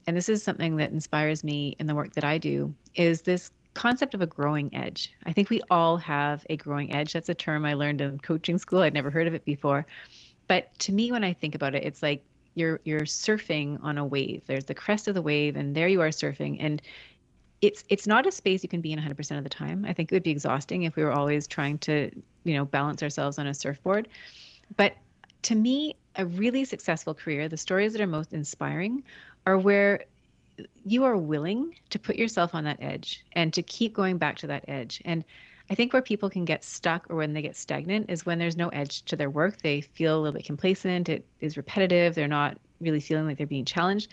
[0.06, 3.50] and this is something that inspires me in the work that I do, is this
[3.74, 5.14] concept of a growing edge.
[5.26, 7.14] I think we all have a growing edge.
[7.14, 8.82] That's a term I learned in coaching school.
[8.82, 9.86] I'd never heard of it before.
[10.48, 12.24] But to me when I think about it, it's like
[12.56, 14.44] you're you're surfing on a wave.
[14.46, 16.82] There's the crest of the wave and there you are surfing and
[17.62, 19.86] it's it's not a space you can be in 100% of the time.
[19.86, 22.12] I think it would be exhausting if we were always trying to,
[22.44, 24.08] you know, balance ourselves on a surfboard.
[24.78, 24.96] But
[25.44, 29.04] to me, a really successful career, the stories that are most inspiring
[29.46, 30.06] are where
[30.86, 34.48] you are willing to put yourself on that edge and to keep going back to
[34.48, 35.02] that edge.
[35.06, 35.24] And
[35.70, 38.58] I think where people can get stuck or when they get stagnant is when there's
[38.58, 39.62] no edge to their work.
[39.62, 43.48] They feel a little bit complacent, it is repetitive, they're not really feeling like they're
[43.48, 44.12] being challenged.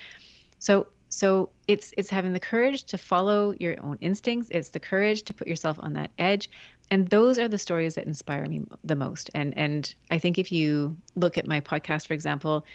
[0.59, 5.23] So so it's it's having the courage to follow your own instincts, it's the courage
[5.23, 6.51] to put yourself on that edge.
[6.91, 9.31] And those are the stories that inspire me the most.
[9.35, 12.67] And and I think if you look at my podcast for example,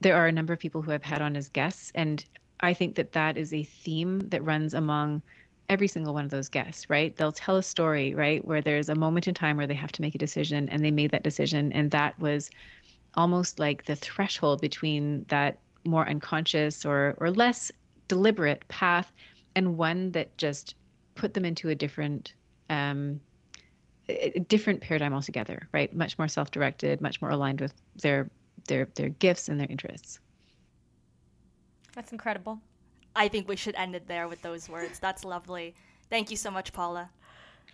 [0.00, 2.24] there are a number of people who I've had on as guests and
[2.64, 5.22] I think that that is a theme that runs among
[5.68, 7.16] every single one of those guests, right?
[7.16, 10.02] They'll tell a story, right, where there's a moment in time where they have to
[10.02, 11.72] make a decision and they made that decision.
[11.72, 12.50] And that was
[13.14, 17.70] almost like the threshold between that more unconscious or, or less
[18.08, 19.12] deliberate path
[19.56, 20.74] and one that just
[21.14, 22.34] put them into a different
[22.70, 23.20] um,
[24.08, 25.94] a different paradigm altogether, right?
[25.94, 28.28] Much more self-directed, much more aligned with their
[28.68, 30.18] their their gifts and their interests.
[31.94, 32.60] That's incredible.
[33.16, 34.98] I think we should end it there with those words.
[34.98, 35.74] That's lovely.
[36.10, 37.10] Thank you so much, Paula.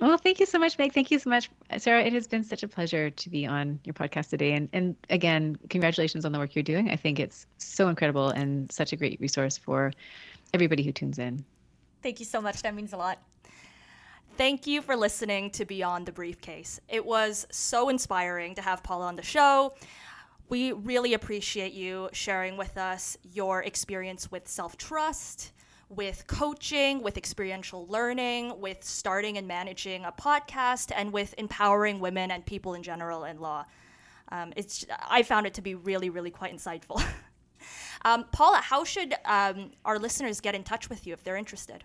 [0.00, 0.94] Well, thank you so much, Meg.
[0.94, 2.02] Thank you so much, Sarah.
[2.02, 4.52] It has been such a pleasure to be on your podcast today.
[4.52, 6.90] And and again, congratulations on the work you're doing.
[6.90, 9.92] I think it's so incredible and such a great resource for
[10.54, 11.44] everybody who tunes in.
[12.02, 12.62] Thank you so much.
[12.62, 13.18] That means a lot.
[14.38, 16.80] Thank you for listening to Beyond the Briefcase.
[16.88, 19.74] It was so inspiring to have Paula on the show.
[20.50, 25.52] We really appreciate you sharing with us your experience with self trust,
[25.88, 32.32] with coaching, with experiential learning, with starting and managing a podcast, and with empowering women
[32.32, 33.64] and people in general in law.
[34.32, 37.00] Um, it's I found it to be really, really quite insightful.
[38.04, 41.84] um, Paula, how should um, our listeners get in touch with you if they're interested?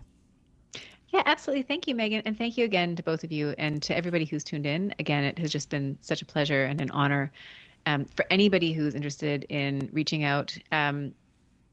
[1.10, 1.62] Yeah, absolutely.
[1.62, 2.22] Thank you, Megan.
[2.24, 4.92] And thank you again to both of you and to everybody who's tuned in.
[4.98, 7.30] Again, it has just been such a pleasure and an honor
[7.86, 11.14] um, for anybody who's interested in reaching out, um,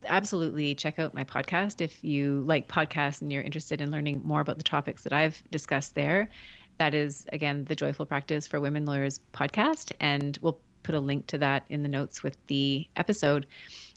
[0.05, 4.41] absolutely check out my podcast if you like podcasts and you're interested in learning more
[4.41, 6.29] about the topics that I've discussed there.
[6.77, 9.91] That is, again, the Joyful Practice for Women Lawyers podcast.
[9.99, 13.47] And we'll put a link to that in the notes with the episode.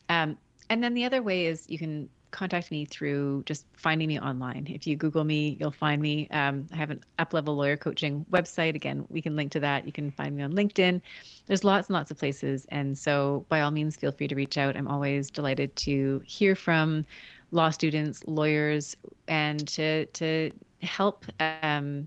[0.09, 0.37] Um,
[0.71, 4.66] and then the other way is you can contact me through just finding me online.
[4.68, 6.28] If you Google me, you'll find me.
[6.30, 8.74] Um, I have an Uplevel Lawyer Coaching website.
[8.74, 9.87] Again, we can link to that.
[9.87, 11.01] You can find me on LinkedIn.
[11.47, 12.66] There's lots and lots of places.
[12.68, 14.76] And so, by all means, feel free to reach out.
[14.76, 17.07] I'm always delighted to hear from
[17.53, 18.97] law students, lawyers,
[19.28, 20.51] and to, to
[20.82, 22.07] help um,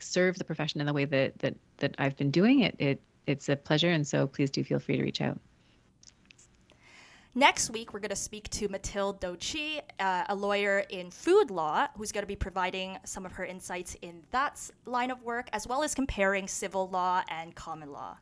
[0.00, 2.74] serve the profession in the way that, that, that I've been doing it.
[2.78, 3.00] it.
[3.26, 3.90] It's a pleasure.
[3.90, 5.38] And so, please do feel free to reach out.
[7.38, 11.86] Next week, we're going to speak to Mathilde Dochi, uh, a lawyer in food law,
[11.94, 15.66] who's going to be providing some of her insights in that line of work, as
[15.66, 18.16] well as comparing civil law and common law.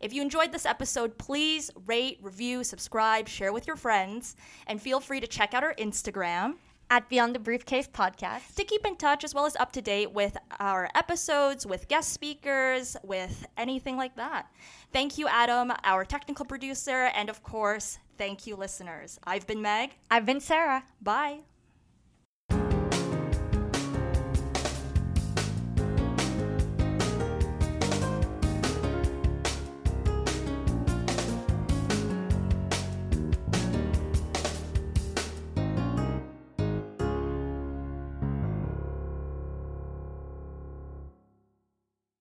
[0.00, 4.36] If you enjoyed this episode, please rate, review, subscribe, share with your friends,
[4.68, 6.54] and feel free to check out our Instagram
[6.90, 10.12] at Beyond the Briefcase podcast to keep in touch as well as up to date
[10.12, 14.46] with our episodes, with guest speakers, with anything like that.
[14.92, 19.18] Thank you, Adam, our technical producer, and of course, thank you, listeners.
[19.24, 19.90] I've been Meg.
[20.10, 20.84] I've been Sarah.
[21.00, 21.40] Bye.